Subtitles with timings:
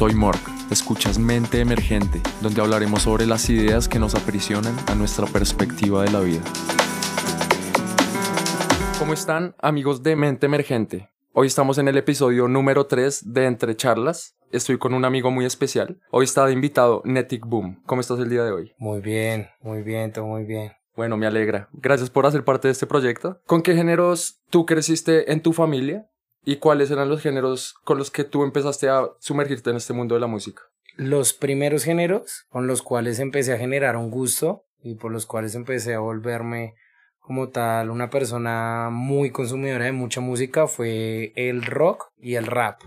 [0.00, 0.40] Soy Mork.
[0.70, 6.10] Escuchas Mente Emergente, donde hablaremos sobre las ideas que nos aprisionan a nuestra perspectiva de
[6.10, 6.40] la vida.
[8.98, 11.10] ¿Cómo están, amigos de Mente Emergente?
[11.34, 14.38] Hoy estamos en el episodio número 3 de Entre Charlas.
[14.50, 16.00] Estoy con un amigo muy especial.
[16.10, 17.82] Hoy está de invitado Netic Boom.
[17.84, 18.72] ¿Cómo estás el día de hoy?
[18.78, 20.72] Muy bien, muy bien, todo muy bien.
[20.96, 21.68] Bueno, me alegra.
[21.74, 23.42] Gracias por hacer parte de este proyecto.
[23.44, 26.09] ¿Con qué géneros tú creciste en tu familia?
[26.42, 30.14] ¿Y cuáles eran los géneros con los que tú empezaste a sumergirte en este mundo
[30.14, 30.62] de la música?
[30.96, 35.54] Los primeros géneros con los cuales empecé a generar un gusto y por los cuales
[35.54, 36.74] empecé a volverme
[37.20, 42.80] como tal una persona muy consumidora de mucha música fue el rock y el rap.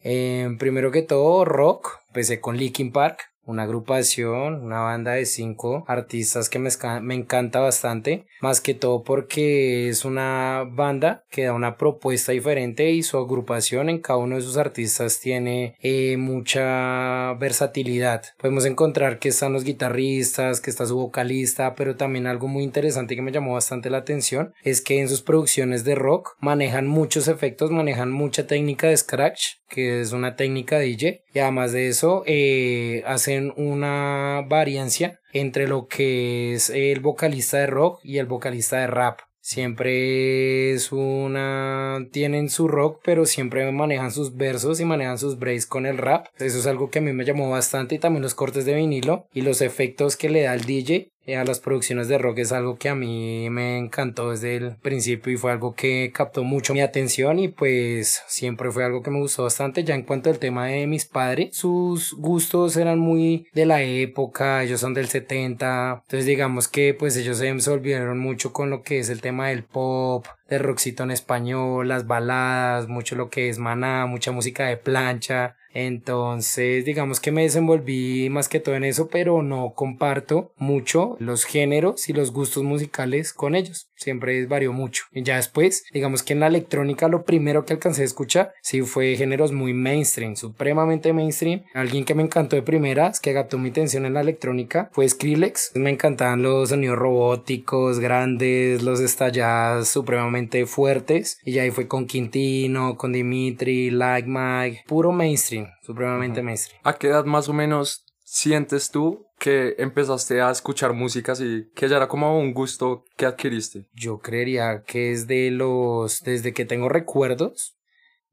[0.00, 5.84] Eh, primero que todo, rock, empecé con Linkin Park, una agrupación, una banda de cinco
[5.86, 11.52] artistas que me, me, encanta bastante, más que todo porque es una banda que da
[11.52, 17.34] una propuesta diferente y su agrupación en cada uno de sus artistas tiene eh, mucha
[17.34, 18.22] versatilidad.
[18.38, 23.16] Podemos encontrar que están los guitarristas, que está su vocalista, pero también algo muy interesante
[23.16, 27.28] que me llamó bastante la atención es que en sus producciones de rock manejan muchos
[27.28, 32.22] efectos, manejan mucha técnica de scratch, que es una técnica DJ, y además de eso
[32.26, 38.78] eh, hacen una variancia entre lo que es el vocalista de rock y el vocalista
[38.78, 39.20] de rap.
[39.40, 42.04] Siempre es una...
[42.10, 46.26] tienen su rock, pero siempre manejan sus versos y manejan sus breaks con el rap.
[46.38, 49.28] Eso es algo que a mí me llamó bastante y también los cortes de vinilo
[49.32, 52.76] y los efectos que le da el DJ a las producciones de rock es algo
[52.76, 56.80] que a mí me encantó desde el principio y fue algo que captó mucho mi
[56.80, 59.84] atención y pues siempre fue algo que me gustó bastante.
[59.84, 64.62] Ya en cuanto al tema de mis padres, sus gustos eran muy de la época,
[64.62, 68.98] ellos son del 70, entonces digamos que pues ellos se envolvieron mucho con lo que
[68.98, 73.58] es el tema del pop, de rockcito en español, las baladas, mucho lo que es
[73.58, 75.56] maná, mucha música de plancha.
[75.72, 81.44] Entonces, digamos que me desenvolví más que todo en eso, pero no comparto mucho los
[81.44, 83.90] géneros y los gustos musicales con ellos.
[83.96, 85.04] Siempre varió mucho.
[85.12, 88.82] Y ya después, digamos que en la electrónica lo primero que alcancé a escuchar sí
[88.82, 91.64] fue géneros muy mainstream, supremamente mainstream.
[91.74, 95.72] Alguien que me encantó de primeras, que agató mi atención en la electrónica, fue Skrillex.
[95.74, 101.38] Me encantaban los sonidos robóticos, grandes, los estallados supremamente fuertes.
[101.44, 106.80] Y ya ahí fue con Quintino, con Dimitri, Like Mike, puro mainstream supremamente mainstream.
[106.84, 111.88] ¿A qué edad más o menos sientes tú que empezaste a escuchar música y que
[111.88, 113.86] ya era como un gusto que adquiriste?
[113.92, 117.76] Yo creería que es de los, desde que tengo recuerdos,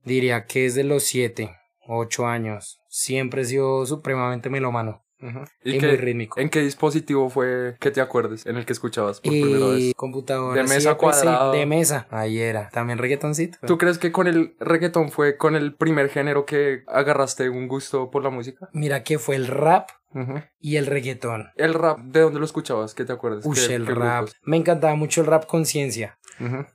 [0.03, 1.55] diría que es de los 7,
[1.87, 2.79] 8 años.
[2.89, 5.03] Siempre he sido supremamente melomano.
[5.63, 6.39] ¿Y, muy rítmico.
[6.39, 9.93] ¿En qué dispositivo fue que te acuerdes en el que escuchabas por primera vez?
[9.95, 10.61] Computadora.
[10.61, 11.51] De mesa cuadrada.
[11.51, 12.07] De mesa.
[12.09, 12.69] Ahí era.
[12.69, 13.57] También reggaetoncito.
[13.65, 18.11] ¿Tú crees que con el reggaeton fue con el primer género que agarraste un gusto
[18.11, 18.69] por la música?
[18.73, 19.89] Mira que fue el rap
[20.59, 21.49] y el reggaetón.
[21.55, 22.93] ¿El rap de dónde lo escuchabas?
[22.93, 23.45] ¿Qué te acuerdas?
[23.45, 24.29] Uy, el rap.
[24.43, 26.17] Me encantaba mucho el rap conciencia.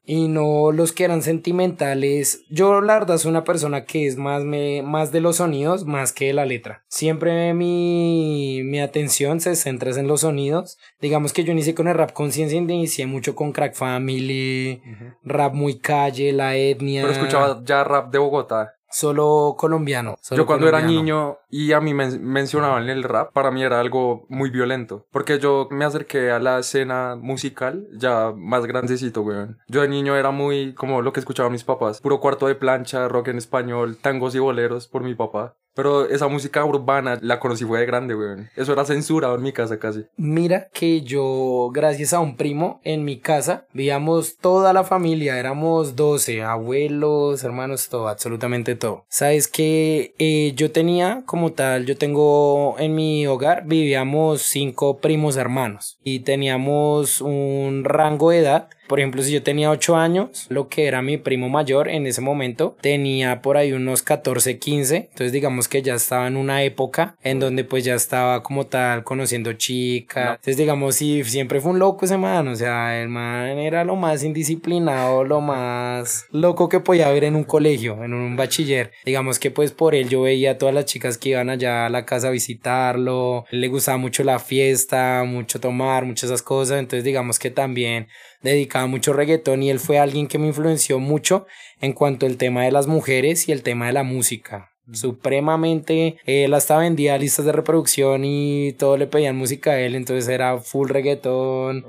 [0.04, 2.44] Y no los que eran sentimentales.
[2.48, 6.12] Yo, la verdad, soy una persona que es más, me, más de los sonidos más
[6.12, 6.84] que de la letra.
[6.88, 10.78] Siempre mi, mi atención se centra en los sonidos.
[11.00, 14.82] Digamos que yo inicié con el rap conciencia, inicié mucho con Crack Family,
[15.22, 17.02] rap muy calle, la etnia.
[17.02, 18.77] Pero escuchaba ya rap de Bogotá.
[18.90, 20.16] Solo colombiano.
[20.30, 24.26] Yo cuando era niño y a mí me mencionaban el rap, para mí era algo
[24.28, 25.06] muy violento.
[25.10, 29.58] Porque yo me acerqué a la escena musical ya más grandecito, weón.
[29.68, 32.00] Yo de niño era muy como lo que escuchaban mis papás.
[32.00, 35.56] Puro cuarto de plancha, rock en español, tangos y boleros por mi papá.
[35.78, 38.50] Pero esa música urbana la conocí fue de grande, weón.
[38.56, 40.06] Eso era censurado en mi casa casi.
[40.16, 45.94] Mira que yo, gracias a un primo, en mi casa, vivíamos toda la familia, éramos
[45.94, 49.04] 12, abuelos, hermanos, todo, absolutamente todo.
[49.08, 55.36] Sabes que eh, yo tenía como tal, yo tengo en mi hogar, vivíamos cinco primos
[55.36, 60.68] hermanos y teníamos un rango de edad por ejemplo, si yo tenía 8 años, lo
[60.68, 64.96] que era mi primo mayor en ese momento tenía por ahí unos 14, 15.
[64.96, 69.04] Entonces digamos que ya estaba en una época en donde pues ya estaba como tal
[69.04, 70.36] conociendo chicas.
[70.36, 72.48] Entonces digamos, si siempre fue un loco ese man.
[72.48, 77.36] O sea, el man era lo más indisciplinado, lo más loco que podía haber en
[77.36, 78.92] un colegio, en un bachiller.
[79.04, 81.90] Digamos que pues por él yo veía a todas las chicas que iban allá a
[81.90, 83.44] la casa a visitarlo.
[83.50, 86.78] Le gustaba mucho la fiesta, mucho tomar, muchas esas cosas.
[86.78, 88.08] Entonces digamos que también
[88.42, 91.46] dedicaba mucho reggaetón y él fue alguien que me influenció mucho
[91.80, 94.70] en cuanto al tema de las mujeres y el tema de la música.
[94.92, 100.28] Supremamente, él hasta vendía listas de reproducción y todo le pedían música a él, entonces
[100.28, 101.84] era full reggaetón.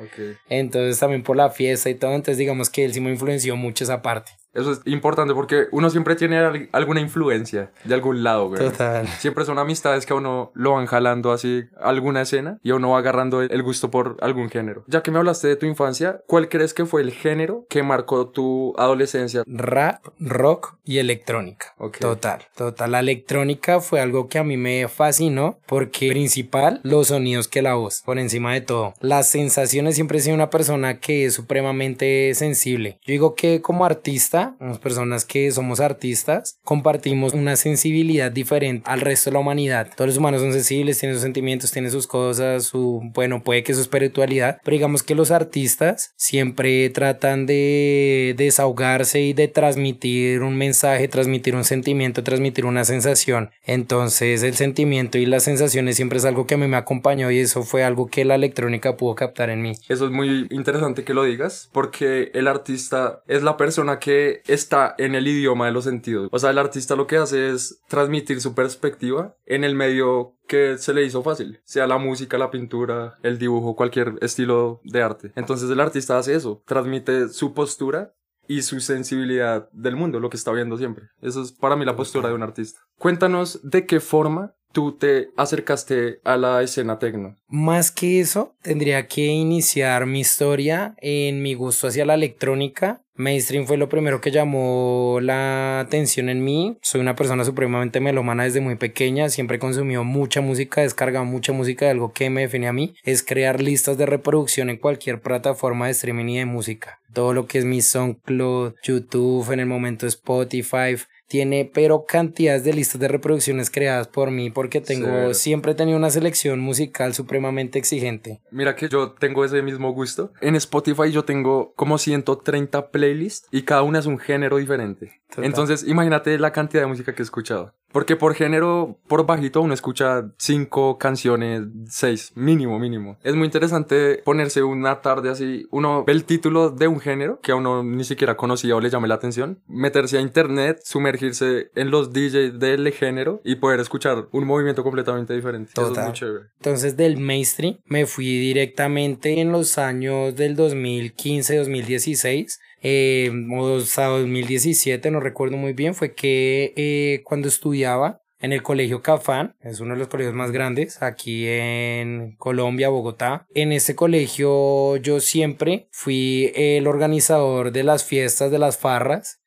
[0.50, 3.86] Entonces también por la fiesta y todo, entonces digamos que él sí me influenció mucho
[3.86, 4.32] esa parte.
[4.60, 8.62] Eso es importante porque uno siempre tiene alguna influencia de algún lado, güey.
[8.62, 9.08] Total.
[9.08, 13.00] Siempre son amistades que a uno lo van jalando así alguna escena y uno va
[13.00, 14.84] agarrando el gusto por algún género.
[14.88, 18.28] Ya que me hablaste de tu infancia, ¿cuál crees que fue el género que marcó
[18.28, 19.44] tu adolescencia?
[19.46, 21.74] Rap, rock y electrónica.
[22.00, 22.92] Total, total.
[22.92, 27.76] La electrónica fue algo que a mí me fascinó porque principal los sonidos que la
[27.76, 28.94] voz, por encima de todo.
[29.00, 33.00] Las sensaciones siempre he sido una persona que es supremamente sensible.
[33.04, 39.02] Yo digo que como artista, las personas que somos artistas, compartimos una sensibilidad diferente al
[39.02, 39.90] resto de la humanidad.
[39.96, 43.74] Todos los humanos son sensibles, tienen sus sentimientos, tienen sus cosas, su, bueno, puede que
[43.74, 50.58] su espiritualidad, pero digamos que los artistas siempre tratan de desahogarse y de transmitir un
[50.58, 53.52] mensaje, transmitir un sentimiento, transmitir una sensación.
[53.66, 57.40] Entonces el sentimiento y las sensaciones siempre es algo que a mí me acompañó y
[57.40, 59.74] eso fue algo que la electrónica pudo captar en mí.
[59.88, 64.96] Eso es muy interesante que lo digas porque el artista es la persona que está
[64.98, 66.30] en el idioma de los sentidos.
[66.32, 70.78] O sea, el artista lo que hace es transmitir su perspectiva en el medio que
[70.78, 75.32] se le hizo fácil, sea la música, la pintura, el dibujo, cualquier estilo de arte.
[75.36, 78.14] Entonces el artista hace eso, transmite su postura
[78.48, 81.10] y su sensibilidad del mundo, lo que está viendo siempre.
[81.22, 82.80] Eso es para mí la postura de un artista.
[82.98, 87.36] Cuéntanos de qué forma tú te acercaste a la escena tecno?
[87.48, 93.02] Más que eso, tendría que iniciar mi historia en mi gusto hacia la electrónica.
[93.16, 96.78] Mainstream fue lo primero que llamó la atención en mí.
[96.82, 99.28] Soy una persona supremamente melomana desde muy pequeña.
[99.28, 101.84] Siempre consumió mucha música, descargado mucha música.
[101.84, 105.88] De algo que me define a mí es crear listas de reproducción en cualquier plataforma
[105.88, 107.00] de streaming y de música.
[107.14, 110.96] Todo lo que es mi SoundCloud, YouTube, en el momento Spotify
[111.30, 115.98] tiene pero cantidades de listas de reproducciones creadas por mí porque tengo siempre he tenido
[115.98, 118.42] una selección musical supremamente exigente.
[118.52, 120.34] Mira que yo tengo ese mismo gusto.
[120.42, 125.20] En Spotify yo tengo como 130 playlists y cada una es un género diferente.
[125.38, 127.74] Entonces, imagínate la cantidad de música que he escuchado.
[127.92, 133.18] Porque por género, por bajito, uno escucha cinco canciones, seis, mínimo, mínimo.
[133.24, 137.52] Es muy interesante ponerse una tarde así, uno ve el título de un género que
[137.52, 141.92] a uno ni siquiera conocía o le llame la atención, meterse a internet, sumergirse en
[141.92, 145.72] los DJs del género y poder escuchar un movimiento completamente diferente.
[145.72, 146.46] Eso es muy chévere.
[146.58, 154.06] Entonces, del mainstream me fui directamente en los años del 2015, 2016 eh, o hasta
[154.06, 159.82] 2017, no recuerdo muy bien, fue que eh, cuando estudiaba en el colegio Cafán, es
[159.82, 163.46] uno de los colegios más grandes aquí en Colombia, Bogotá.
[163.54, 169.39] En ese colegio yo siempre fui el organizador de las fiestas de las farras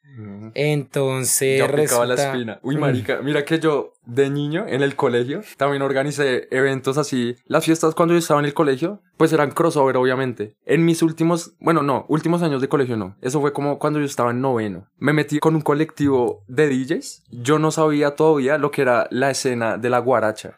[0.55, 1.59] entonces.
[1.59, 2.59] Yo aplicaba la espina.
[2.63, 7.37] Uy, marica, mira que yo de niño en el colegio también organicé eventos así.
[7.47, 10.57] Las fiestas cuando yo estaba en el colegio, pues eran crossover, obviamente.
[10.67, 13.17] En mis últimos, bueno, no, últimos años de colegio no.
[13.21, 14.89] Eso fue como cuando yo estaba en noveno.
[14.99, 17.25] Me metí con un colectivo de DJs.
[17.31, 20.57] Yo no sabía todavía lo que era la escena de la guaracha.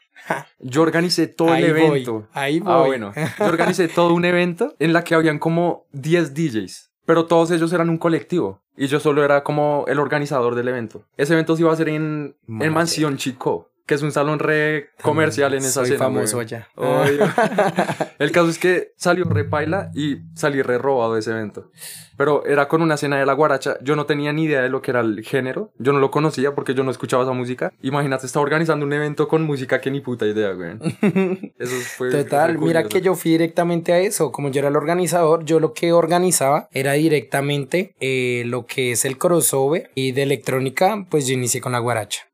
[0.58, 2.28] Yo organicé todo el evento.
[2.32, 2.74] ahí ah, voy.
[2.74, 3.12] Ah, bueno.
[3.38, 6.93] Yo organicé todo un evento en la que habían como 10 DJs.
[7.06, 8.60] Pero todos ellos eran un colectivo.
[8.76, 11.04] Y yo solo era como el organizador del evento.
[11.16, 14.90] Ese evento se iba a hacer en, en Mansión Chico que es un salón re
[15.02, 16.68] comercial en esa Soy famoso allá.
[18.18, 21.70] el caso es que salió re paila y salí re robado de ese evento.
[22.16, 23.76] Pero era con una cena de la guaracha.
[23.82, 25.72] Yo no tenía ni idea de lo que era el género.
[25.78, 27.72] Yo no lo conocía porque yo no escuchaba esa música.
[27.82, 30.78] Imagínate, estaba organizando un evento con música que ni puta idea, güey.
[31.58, 32.10] Eso fue.
[32.10, 34.32] Total, mira que yo fui directamente a eso.
[34.32, 39.04] Como yo era el organizador, yo lo que organizaba era directamente eh, lo que es
[39.04, 42.28] el crossover y de electrónica, pues yo inicié con la guaracha.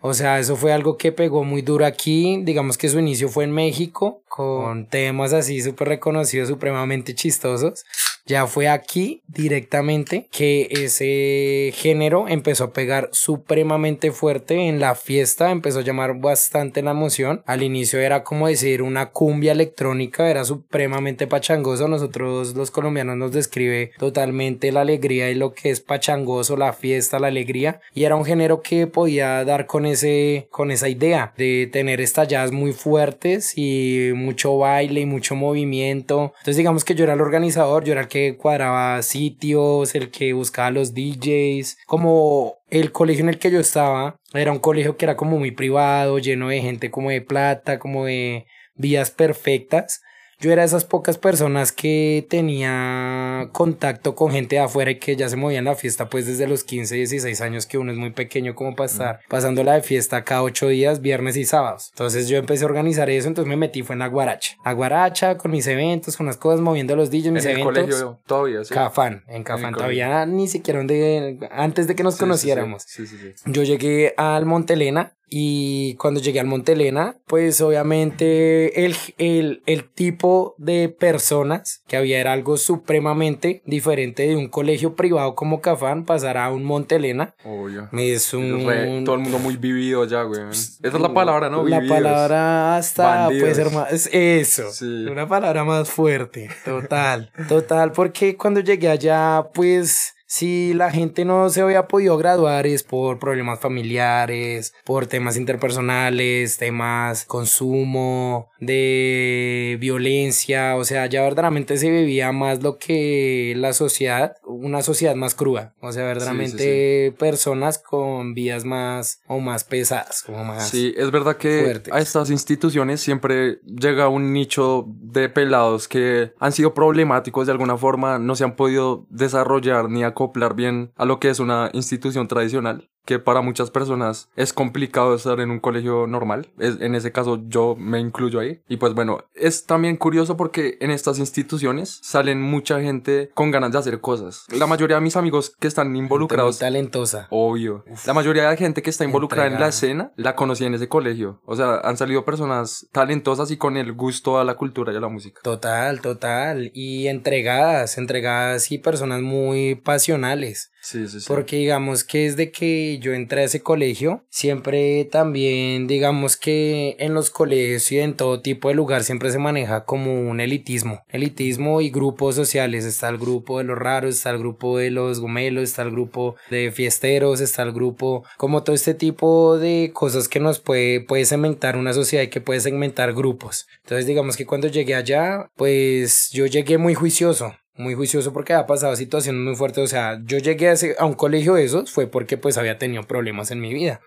[0.00, 2.40] O sea, eso fue algo que pegó muy duro aquí.
[2.42, 7.84] Digamos que su inicio fue en México, con temas así súper reconocidos, supremamente chistosos
[8.26, 15.50] ya fue aquí directamente que ese género empezó a pegar supremamente fuerte en la fiesta,
[15.50, 17.42] empezó a llamar bastante la emoción.
[17.46, 21.86] Al inicio era como decir una cumbia electrónica, era supremamente pachangoso.
[21.86, 27.18] Nosotros los colombianos nos describe totalmente la alegría y lo que es pachangoso, la fiesta,
[27.18, 27.80] la alegría.
[27.92, 32.52] Y era un género que podía dar con ese, con esa idea de tener estallas
[32.52, 36.32] muy fuertes y mucho baile y mucho movimiento.
[36.38, 40.32] Entonces digamos que yo era el organizador, yo era el que cuadraba sitios, el que
[40.34, 45.04] buscaba los DJs, como el colegio en el que yo estaba era un colegio que
[45.04, 50.00] era como muy privado, lleno de gente como de plata, como de vías perfectas.
[50.40, 55.16] Yo era de esas pocas personas que tenía contacto con gente de afuera y que
[55.16, 57.98] ya se movía en la fiesta pues desde los 15, 16 años que uno es
[57.98, 61.88] muy pequeño como para estar pasándola de fiesta cada ocho días, viernes y sábados.
[61.92, 64.56] Entonces yo empecé a organizar eso, entonces me metí fue en la guaracha.
[64.64, 67.64] A guaracha con mis eventos, con las cosas, moviendo los DJs, mis en el eventos.
[67.64, 68.74] colegio todavía, sí.
[68.74, 72.82] Cafán, en Cafán, todavía ni siquiera donde, antes de que nos Sí, conociéramos.
[72.86, 73.32] Sí, sí, sí.
[73.46, 80.54] Yo llegué al Montelena y cuando llegué al Montelena, pues obviamente el, el, el tipo
[80.58, 86.36] de personas que había era algo supremamente diferente de un colegio privado como Cafán pasar
[86.38, 87.34] a un Montelena.
[87.44, 87.88] Obvio.
[87.92, 88.66] Es un...
[88.66, 90.40] Re- todo el mundo muy vivido ya, güey.
[90.50, 91.64] Esa es la palabra, ¿no?
[91.66, 91.98] La Vividos.
[92.02, 93.42] palabra hasta Bandidos.
[93.42, 93.92] puede ser más.
[93.92, 94.70] es Eso.
[94.70, 95.06] Sí.
[95.10, 96.50] Una palabra más fuerte.
[96.64, 97.30] Total.
[97.48, 97.92] Total.
[97.92, 100.13] Porque cuando llegué allá, pues.
[100.34, 106.56] Si la gente no se había podido graduar es por problemas familiares, por temas interpersonales,
[106.56, 114.34] temas consumo, de violencia, o sea, ya verdaderamente se vivía más lo que la sociedad,
[114.44, 120.44] una sociedad más cruda, o sea, verdaderamente personas con vidas más o más pesadas, como
[120.44, 120.68] más...
[120.68, 121.94] Sí, es verdad que fuertes.
[121.94, 127.76] a estas instituciones siempre llega un nicho de pelados que han sido problemáticos de alguna
[127.76, 132.28] forma, no se han podido desarrollar ni acoplar bien a lo que es una institución
[132.28, 136.48] tradicional, que para muchas personas es complicado estar en un colegio normal.
[136.58, 138.60] Es, en ese caso yo me incluyo ahí.
[138.68, 143.72] Y pues bueno, es también curioso porque en estas instituciones salen mucha gente con ganas
[143.72, 144.46] de hacer cosas.
[144.50, 147.26] La mayoría de mis amigos que están Muy involucrados talentosa.
[147.30, 147.84] Obvio.
[148.06, 151.40] La mayoría de gente que está involucrada en la escena la conocí en ese colegio.
[151.44, 155.00] O sea, han salido personas talentosas y con el gusto a la cultura y a
[155.00, 155.40] la música.
[155.42, 156.70] Total, total.
[156.74, 160.70] Y entregadas, entregadas y personas muy pasionales.
[160.80, 161.26] Sí, sí, sí.
[161.26, 167.14] Porque digamos que desde que yo entré a ese colegio, siempre también digamos que en
[167.14, 171.02] los colegios y en todo tipo de lugar siempre se maneja como un elitismo.
[171.08, 172.84] Elitismo y grupos sociales.
[172.84, 176.36] Está el grupo de los raros, está el grupo de los gomelos, está el grupo
[176.50, 181.24] de fiesteros, está el grupo, como todo este tipo de cosas que nos puede, puede
[181.24, 183.66] segmentar una sociedad y que puede segmentar grupos.
[183.82, 188.66] Entonces digamos que cuando llegué allá, pues yo llegué muy juicioso muy juicioso porque había
[188.66, 189.84] pasado situaciones muy fuertes.
[189.84, 193.50] O sea, yo llegué a, un colegio de esos fue porque pues había tenido problemas
[193.50, 194.00] en mi vida.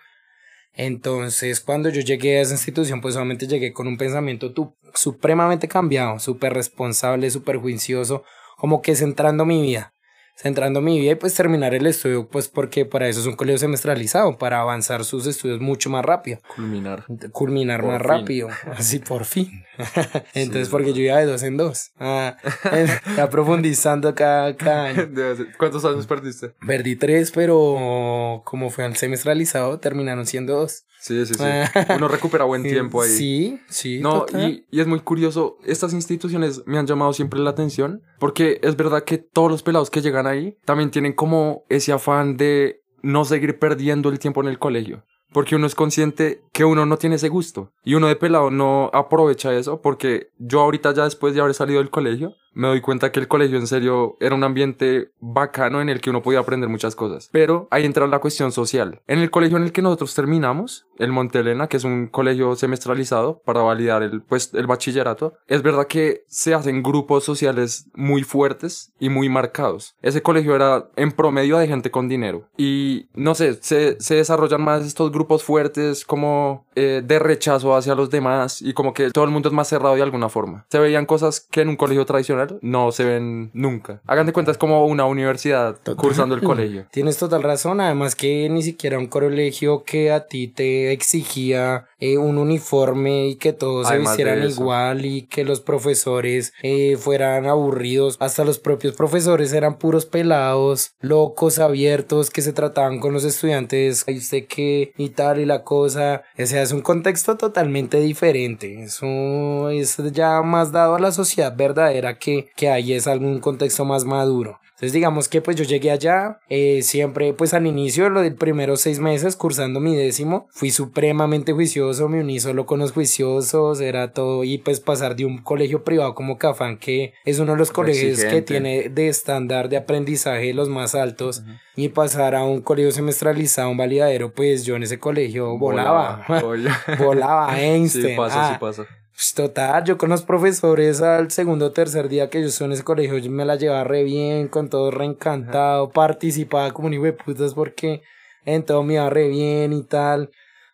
[0.73, 5.67] Entonces, cuando yo llegué a esa institución, pues solamente llegué con un pensamiento tu- supremamente
[5.67, 8.23] cambiado, súper responsable, súper juicioso,
[8.57, 9.93] como que centrando mi vida.
[10.39, 13.57] Centrando mi vida y pues terminar el estudio, pues porque para eso es un colegio
[13.57, 17.05] semestralizado, para avanzar sus estudios mucho más rápido Culminar.
[17.31, 18.07] culminar Por más fin.
[18.07, 19.63] rápido, así por fin.
[20.35, 20.71] Entonces, Sí.
[20.71, 22.37] porque yo iba de dos en dos, ah,
[23.17, 25.09] ya profundizando cada, cada año.
[25.57, 26.51] ¿Cuántos años perdiste?
[26.65, 30.83] Perdí tres, pero como fue al semestralizado, terminaron siendo dos.
[31.07, 31.43] Sí, sí, sí.
[31.95, 33.09] Uno recupera buen tiempo ahí.
[33.09, 33.99] Sí, sí.
[33.99, 34.49] No, total.
[34.49, 38.75] y, y es muy curioso, estas instituciones me han llamado siempre la atención, porque es
[38.75, 43.23] verdad que todos los pelados que llegan ahí también tienen como ese afán de no
[43.23, 45.03] seguir perdiendo el tiempo en el colegio.
[45.33, 47.71] Porque uno es consciente que uno no tiene ese gusto.
[47.83, 51.79] Y uno de pelado no aprovecha eso porque yo ahorita ya después de haber salido
[51.79, 55.89] del colegio, me doy cuenta que el colegio en serio era un ambiente bacano en
[55.89, 57.29] el que uno podía aprender muchas cosas.
[57.31, 58.99] Pero ahí entra la cuestión social.
[59.05, 63.43] En el colegio en el que nosotros terminamos, el Montelena, que es un colegio semestralizado
[63.45, 68.91] para validar el, pues, el bachillerato, es verdad que se hacen grupos sociales muy fuertes
[68.99, 69.95] y muy marcados.
[70.01, 72.47] Ese colegio era en promedio de gente con dinero.
[72.57, 77.93] Y no sé, se, se desarrollan más estos grupos fuertes como eh, de rechazo hacia
[77.93, 80.65] los demás y como que todo el mundo es más cerrado de alguna forma.
[80.71, 84.01] Se veían cosas que en un colegio tradicional no se ven nunca.
[84.05, 86.85] Hagan de cuenta, es como una universidad cursando el colegio.
[86.91, 92.17] Tienes total razón, además que ni siquiera un colegio que a ti te exigía eh,
[92.17, 97.47] un uniforme y que todos se Además vistieran igual y que los profesores eh, fueran
[97.47, 103.23] aburridos, hasta los propios profesores eran puros pelados, locos, abiertos, que se trataban con los
[103.23, 104.93] estudiantes, ¿y usted qué?
[104.97, 110.41] y tal y la cosa, o sea, es un contexto totalmente diferente, eso es ya
[110.41, 114.59] más dado a la sociedad verdadera que, que ahí es algún contexto más maduro.
[114.77, 118.81] Entonces digamos que pues yo llegué allá, eh, siempre pues al inicio, lo del primeros
[118.81, 124.13] seis meses, cursando mi décimo, fui supremamente juicioso, me uní solo con los juiciosos, era
[124.13, 127.71] todo, y pues pasar de un colegio privado como Cafán, que es uno de los
[127.71, 131.41] colegios que tiene de estándar de aprendizaje los más altos,
[131.75, 136.69] y pasar a un colegio semestralizado, un validadero, pues yo en ese colegio volaba, Oye.
[136.99, 138.09] volaba, Einstein.
[138.09, 138.85] Sí pasa, ah, sí pasa.
[139.17, 142.71] Pues, Total, yo con los profesores al segundo o tercer día que yo estuve en
[142.73, 147.55] ese colegio, yo me la llevaba re bien, con todo reencantado, participaba como de putas
[147.55, 148.03] porque
[148.45, 150.29] en todo me iba re bien y tal.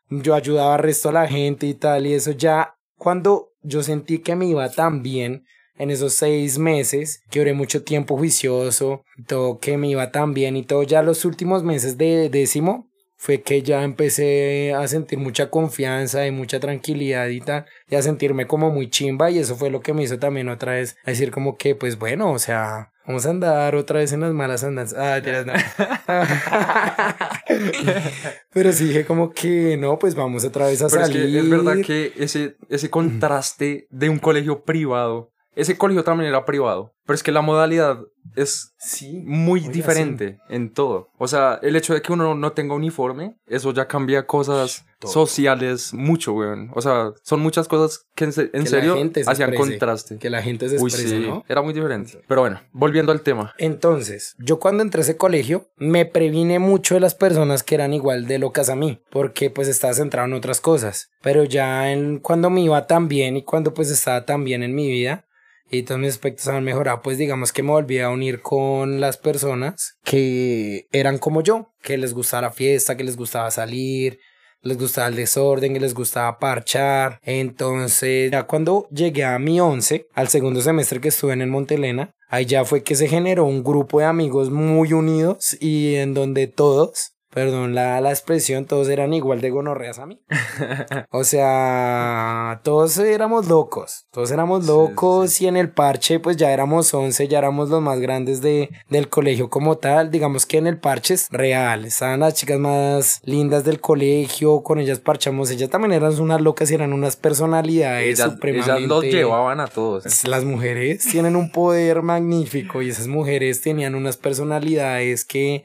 [0.09, 4.19] Yo ayudaba al resto a la gente y tal, y eso ya cuando yo sentí
[4.19, 5.45] que me iba tan bien
[5.75, 10.57] en esos seis meses, que oré mucho tiempo juicioso, todo que me iba tan bien
[10.57, 12.89] y todo, ya los últimos meses de décimo,
[13.23, 18.01] fue que ya empecé a sentir mucha confianza y mucha tranquilidad y tal, y a
[18.01, 21.11] sentirme como muy chimba y eso fue lo que me hizo también otra vez a
[21.11, 24.65] decir como que pues bueno, o sea, vamos a andar otra vez en las malas
[24.65, 24.99] andanzas.
[24.99, 25.53] Ah, ya no.
[28.51, 31.15] Pero sí dije como que no, pues vamos otra vez a salir.
[31.15, 36.29] Es, que es verdad que ese, ese contraste de un colegio privado ese colegio también
[36.29, 37.99] era privado, pero es que la modalidad
[38.35, 41.09] es sí, muy diferente en todo.
[41.17, 45.93] O sea, el hecho de que uno no tenga uniforme, eso ya cambia cosas sociales
[45.93, 46.71] mucho, weón.
[46.73, 50.17] O sea, son muchas cosas que en, serio hacían contraste.
[50.17, 51.43] Que la gente se exprese, ¿no?
[51.47, 52.21] Era muy diferente.
[52.27, 53.53] Pero bueno, volviendo al tema.
[53.57, 57.93] Entonces, yo cuando entré a ese colegio, me previne mucho de las personas que eran
[57.93, 61.09] igual de locas a mí, porque pues estaba centrado en otras cosas.
[61.21, 64.73] Pero ya en, cuando me iba tan bien y cuando pues estaba tan bien en
[64.73, 65.25] mi vida,
[65.73, 69.17] y todos mis aspectos han mejorado, pues digamos que me volví a unir con las
[69.17, 74.19] personas que eran como yo, que les gustaba la fiesta, que les gustaba salir,
[74.61, 77.19] les gustaba el desorden, que les gustaba parchar.
[77.23, 82.13] Entonces, ya cuando llegué a mi 11, al segundo semestre que estuve en el Montelena,
[82.29, 86.47] ahí ya fue que se generó un grupo de amigos muy unidos y en donde
[86.47, 90.21] todos perdón la, la expresión, todos eran igual de gonorreas a mí.
[91.09, 96.93] o sea, todos éramos locos, todos éramos locos y en el parche pues ya éramos
[96.93, 100.11] 11, ya éramos los más grandes de, del colegio como tal.
[100.11, 104.79] Digamos que en el parche es real, estaban las chicas más lindas del colegio, con
[104.79, 108.77] ellas parchamos, ellas también eran unas locas y eran unas personalidades supremamente...
[108.77, 110.23] Ellas los llevaban a todos.
[110.27, 115.63] Las mujeres tienen un poder magnífico y esas mujeres tenían unas personalidades que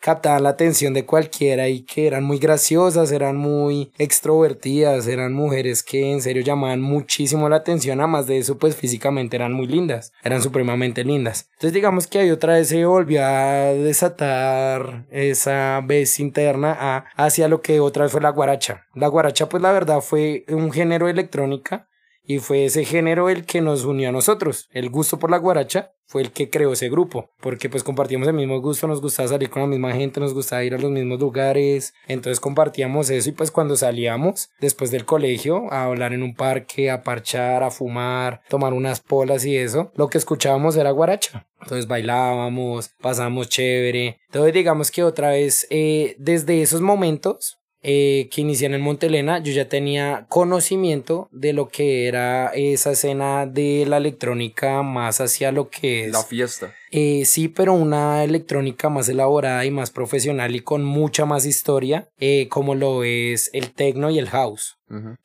[0.00, 5.82] captaban la atención de cualquiera y que eran muy graciosas, eran muy extrovertidas, eran mujeres
[5.82, 10.12] que en serio llamaban muchísimo la atención, además de eso pues físicamente eran muy lindas,
[10.22, 11.48] eran supremamente lindas.
[11.54, 17.48] Entonces digamos que ahí otra vez se volvió a desatar esa vez interna a, hacia
[17.48, 18.84] lo que otra vez fue la guaracha.
[18.94, 21.87] La guaracha pues la verdad fue un género electrónica
[22.28, 24.68] y fue ese género el que nos unió a nosotros.
[24.70, 28.34] El gusto por la guaracha fue el que creó ese grupo, porque pues compartíamos el
[28.34, 31.18] mismo gusto, nos gustaba salir con la misma gente, nos gustaba ir a los mismos
[31.20, 36.34] lugares, entonces compartíamos eso y pues cuando salíamos después del colegio a hablar en un
[36.34, 41.46] parque, a parchar, a fumar, tomar unas polas y eso, lo que escuchábamos era guaracha.
[41.62, 44.20] Entonces bailábamos, pasábamos chévere.
[44.26, 49.38] Entonces digamos que otra vez, eh, desde esos momentos, eh, que inicié en el Montelena,
[49.38, 55.52] yo ya tenía conocimiento de lo que era esa escena de la electrónica más hacia
[55.52, 56.74] lo que es la fiesta.
[56.90, 62.08] Eh, sí, pero una electrónica más elaborada y más profesional y con mucha más historia,
[62.18, 64.76] eh, como lo es el techno y el house.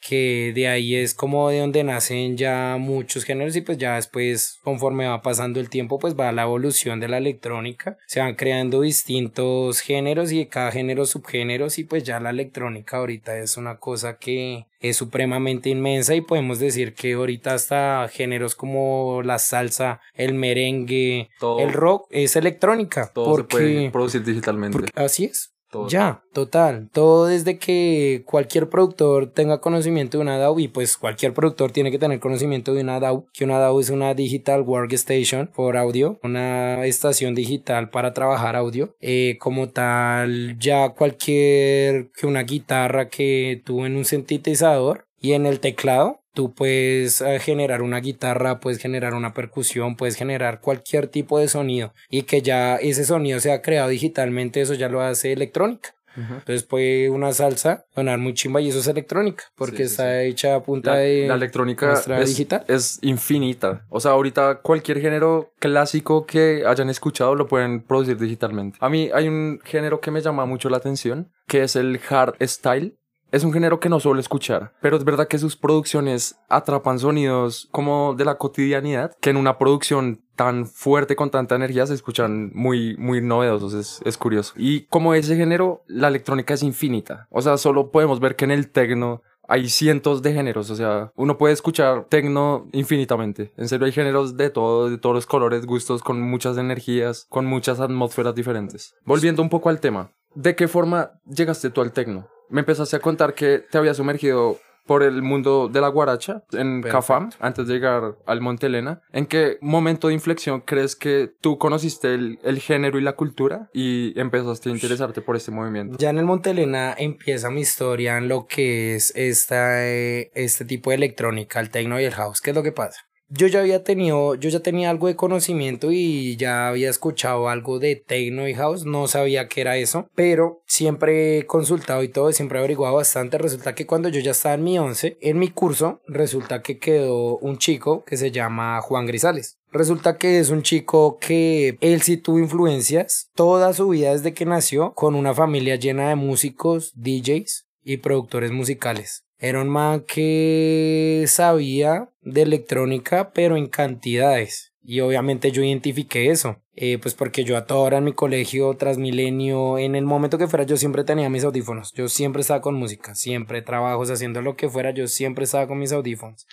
[0.02, 4.60] Que de ahí es como de donde nacen ya muchos géneros y pues ya después
[4.62, 7.98] conforme va pasando el tiempo pues va la evolución de la electrónica.
[8.06, 13.38] Se van creando distintos géneros y cada género subgéneros y pues ya la electrónica ahorita
[13.38, 19.22] es una cosa que es supremamente inmensa y podemos decir que ahorita hasta géneros como
[19.24, 23.10] la salsa, el merengue, el rock es electrónica.
[23.14, 24.92] Todo porque, se puede producir digitalmente.
[24.96, 25.53] así es.
[25.88, 26.90] Ya, total.
[26.92, 31.92] Todo desde que cualquier productor tenga conocimiento de una DAW y pues cualquier productor tiene
[31.92, 36.20] que tener conocimiento de una DAW, que una DAW es una Digital Workstation por audio,
[36.24, 38.96] una estación digital para trabajar audio.
[39.02, 45.46] Eh, como tal, ya cualquier que una guitarra que tuvo en un sintetizador y en
[45.46, 51.08] el teclado Tú puedes eh, generar una guitarra, puedes generar una percusión, puedes generar cualquier
[51.08, 55.32] tipo de sonido y que ya ese sonido sea creado digitalmente, eso ya lo hace
[55.32, 55.94] electrónica.
[56.16, 60.64] Entonces puede una salsa sonar muy chimba y eso es electrónica, porque está hecha a
[60.64, 62.64] punta de la electrónica es, digital.
[62.68, 63.86] es infinita.
[63.90, 68.78] O sea, ahorita cualquier género clásico que hayan escuchado lo pueden producir digitalmente.
[68.80, 72.36] A mí hay un género que me llama mucho la atención, que es el hard
[72.42, 72.96] style
[73.34, 77.68] es un género que no suelo escuchar, pero es verdad que sus producciones atrapan sonidos
[77.72, 82.52] como de la cotidianidad, que en una producción tan fuerte con tanta energía se escuchan
[82.54, 84.54] muy, muy novedosos, es, es curioso.
[84.56, 87.28] Y como ese género, la electrónica es infinita.
[87.32, 91.12] O sea, solo podemos ver que en el techno hay cientos de géneros, o sea,
[91.16, 93.52] uno puede escuchar techno infinitamente.
[93.58, 97.48] En serio, hay géneros de todo, de todos los colores, gustos, con muchas energías, con
[97.48, 98.94] muchas atmósferas diferentes.
[99.06, 102.28] Volviendo un poco al tema, ¿de qué forma llegaste tú al techno?
[102.50, 106.82] Me empezaste a contar que te había sumergido por el mundo de la guaracha en
[106.82, 106.98] Perfecto.
[106.98, 109.02] Cafam, antes de llegar al Monte Elena.
[109.12, 113.70] ¿En qué momento de inflexión crees que tú conociste el, el género y la cultura
[113.74, 115.98] y empezaste a interesarte por este movimiento?
[115.98, 120.90] Ya en el Montelena empieza mi historia en lo que es esta, eh, este tipo
[120.90, 122.42] de electrónica, el techno y el house.
[122.42, 123.00] ¿Qué es lo que pasa?
[123.30, 127.80] Yo ya había tenido, yo ya tenía algo de conocimiento y ya había escuchado algo
[127.80, 132.32] de techno y house, no sabía qué era eso, pero siempre he consultado y todo,
[132.32, 133.38] siempre he averiguado bastante.
[133.38, 137.38] Resulta que cuando yo ya estaba en mi 11, en mi curso, resulta que quedó
[137.38, 139.58] un chico que se llama Juan Grisales.
[139.72, 144.46] Resulta que es un chico que él sí tuvo influencias toda su vida desde que
[144.46, 149.24] nació con una familia llena de músicos, DJs y productores musicales.
[149.44, 154.72] Era un man que sabía de electrónica pero en cantidades.
[154.82, 156.62] Y obviamente yo identifiqué eso.
[156.78, 160.48] Eh, pues porque yo a toda hora en mi colegio, Transmilenio, en el momento que
[160.48, 161.92] fuera, yo siempre tenía mis audífonos.
[161.92, 165.78] Yo siempre estaba con música, siempre trabajos haciendo lo que fuera, yo siempre estaba con
[165.78, 166.48] mis audífonos.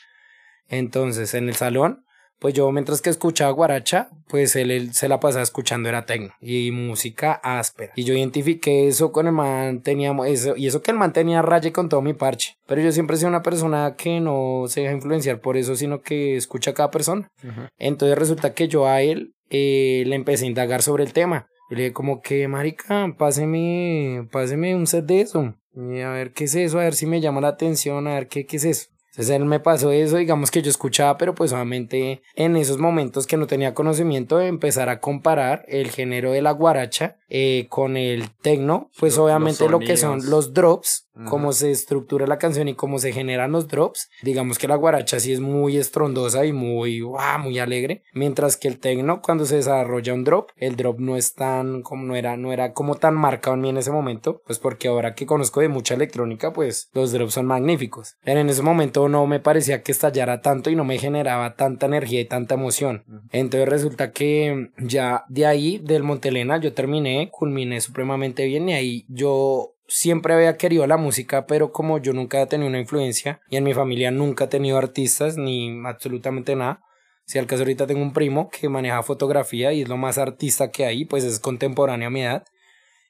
[0.66, 2.05] Entonces, en el salón,
[2.40, 6.33] pues yo mientras que escuchaba guaracha, pues él, él se la pasaba escuchando era tecno
[6.40, 7.92] y música áspera.
[7.94, 11.42] Y yo identifiqué eso con el man, teníamos eso, y eso que el man tenía
[11.42, 12.57] raye con todo mi parche.
[12.66, 16.00] Pero yo siempre he sido una persona que no se deja influenciar por eso, sino
[16.00, 17.31] que escucha a cada persona.
[17.79, 21.46] Entonces resulta que yo a él eh, le empecé a indagar sobre el tema.
[21.68, 25.55] Y le dije como que, marica, páseme, páseme un set de eso.
[25.74, 28.29] Y a ver qué es eso, a ver si me llama la atención, a ver
[28.29, 28.88] qué, qué es eso.
[29.20, 33.26] Entonces él me pasó eso, digamos que yo escuchaba, pero pues obviamente en esos momentos
[33.26, 37.98] que no tenía conocimiento de empezar a comparar el género de la guaracha eh, con
[37.98, 42.74] el tecno, pues obviamente lo que son los drops, Cómo se estructura la canción y
[42.74, 44.11] cómo se generan los drops.
[44.22, 47.40] Digamos que la guaracha sí es muy estrondosa y muy, ¡guau!
[47.40, 51.35] muy alegre, mientras que el tecno cuando se desarrolla un drop, el drop no es
[51.35, 54.59] tan como no era, no era como tan marcado en mí en ese momento, pues
[54.59, 58.16] porque ahora que conozco de mucha electrónica, pues los drops son magníficos.
[58.24, 61.87] Pero en ese momento no me parecía que estallara tanto y no me generaba tanta
[61.87, 63.04] energía y tanta emoción.
[63.30, 69.04] Entonces resulta que ya de ahí, del Montelena, yo terminé, culminé supremamente bien y ahí
[69.09, 73.57] yo siempre había querido la música, pero como yo nunca había tenido una influencia y
[73.57, 76.81] en mi familia nunca he tenido artistas ni absolutamente nada.
[77.26, 80.70] Si al caso ahorita tengo un primo que maneja fotografía y es lo más artista
[80.70, 82.44] que hay, pues es contemporáneo a mi edad.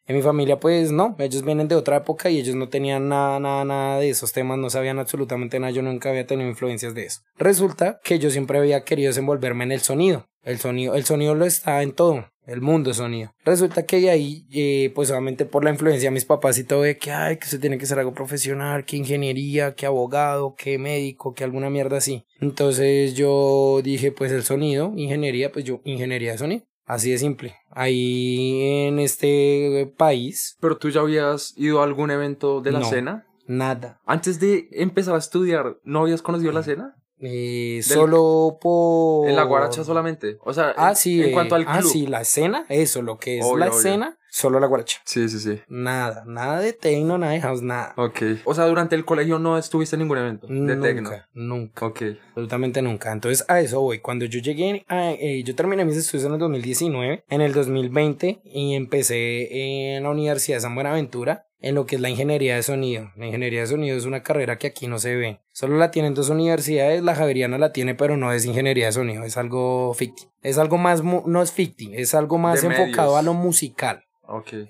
[0.06, 3.38] En mi familia, pues no, ellos vienen de otra época y ellos no tenían nada,
[3.38, 7.04] nada, nada de esos temas, no sabían absolutamente nada, yo nunca había tenido influencias de
[7.04, 7.20] eso.
[7.38, 10.26] Resulta que yo siempre había querido desenvolverme en el sonido.
[10.42, 13.32] El sonido, el sonido lo está en todo, el mundo sonido.
[13.44, 16.82] Resulta que de ahí, eh, pues obviamente por la influencia de mis papás y todo,
[16.82, 20.78] de que, ay, que usted tiene que ser algo profesional, que ingeniería, que abogado, que
[20.78, 22.24] médico, que alguna mierda así.
[22.40, 26.62] Entonces yo dije, pues el sonido, ingeniería, pues yo, ingeniería de sonido.
[26.86, 27.54] Así de simple.
[27.70, 32.86] Ahí en este país, Pero tú ya habías ido a algún evento de la No.
[32.90, 33.26] cena.
[33.46, 34.00] nada.
[34.06, 36.94] Antes de empezar a estudiar, ¿no habías conocido la cena?
[37.22, 39.28] Eh, solo por...
[39.28, 40.38] En la guaracha solamente.
[40.42, 41.22] O sea, Ah, en- sí.
[41.22, 41.76] en eh, cuanto al club.
[41.78, 43.78] Ah, sí, la escena, eso, lo que es Obvio, la obvio.
[43.78, 45.00] escena, solo la guaracha.
[45.04, 45.60] Sí, sí, sí.
[45.68, 47.92] Nada, nada de techno, nada de house, nada.
[47.96, 48.22] Ok.
[48.44, 51.10] O sea, durante el colegio no estuviste en ningún evento de nunca, tecno.
[51.34, 52.02] nunca, Ok.
[52.28, 53.12] absolutamente nunca.
[53.12, 53.98] Entonces a eso voy.
[54.00, 58.40] Cuando yo llegué, a- eh, yo terminé mis estudios en el 2019, en el 2020
[58.44, 62.62] y empecé en la Universidad de San Buenaventura en lo que es la ingeniería de
[62.62, 63.10] sonido.
[63.16, 65.40] La ingeniería de sonido es una carrera que aquí no se ve.
[65.52, 69.24] Solo la tienen dos universidades, la Javeriana la tiene, pero no es ingeniería de sonido,
[69.24, 70.24] es algo ficti.
[70.42, 73.18] Es algo más, mu- no es ficti, es algo más De enfocado medios.
[73.18, 74.04] a lo musical.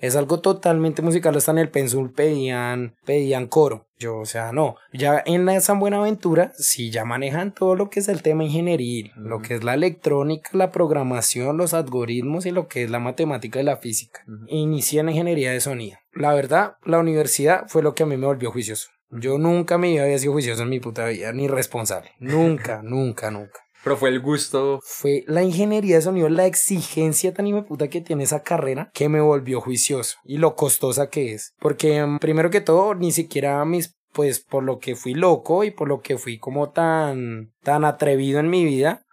[0.01, 1.35] Es algo totalmente musical.
[1.35, 3.87] Hasta en el Pensul pedían, pedían coro.
[3.97, 4.75] Yo, o sea, no.
[4.91, 9.11] Ya en la San Buenaventura, sí, ya manejan todo lo que es el tema ingenieril,
[9.15, 9.45] lo Ujú.
[9.45, 13.63] que es la electrónica, la programación, los algoritmos y lo que es la matemática y
[13.63, 14.21] la física.
[14.47, 15.97] Inicié en ingeniería de sonido.
[16.13, 18.89] La verdad, la universidad fue lo que a mí me volvió juicioso.
[19.11, 22.11] Yo nunca me había sido juicioso en mi puta vida, ni responsable.
[22.19, 24.79] Nunca, nunca, nunca Pero fue el gusto.
[24.83, 29.21] fue la ingeniería de sonido, la exigencia tan puta que tiene esa carrera que me
[29.21, 31.53] volvió juicioso y lo costosa que es.
[31.59, 35.71] Porque mm, primero que todo, ni siquiera mis, pues por lo que fui loco y
[35.71, 39.03] por lo que fui como tan, tan atrevido en mi vida,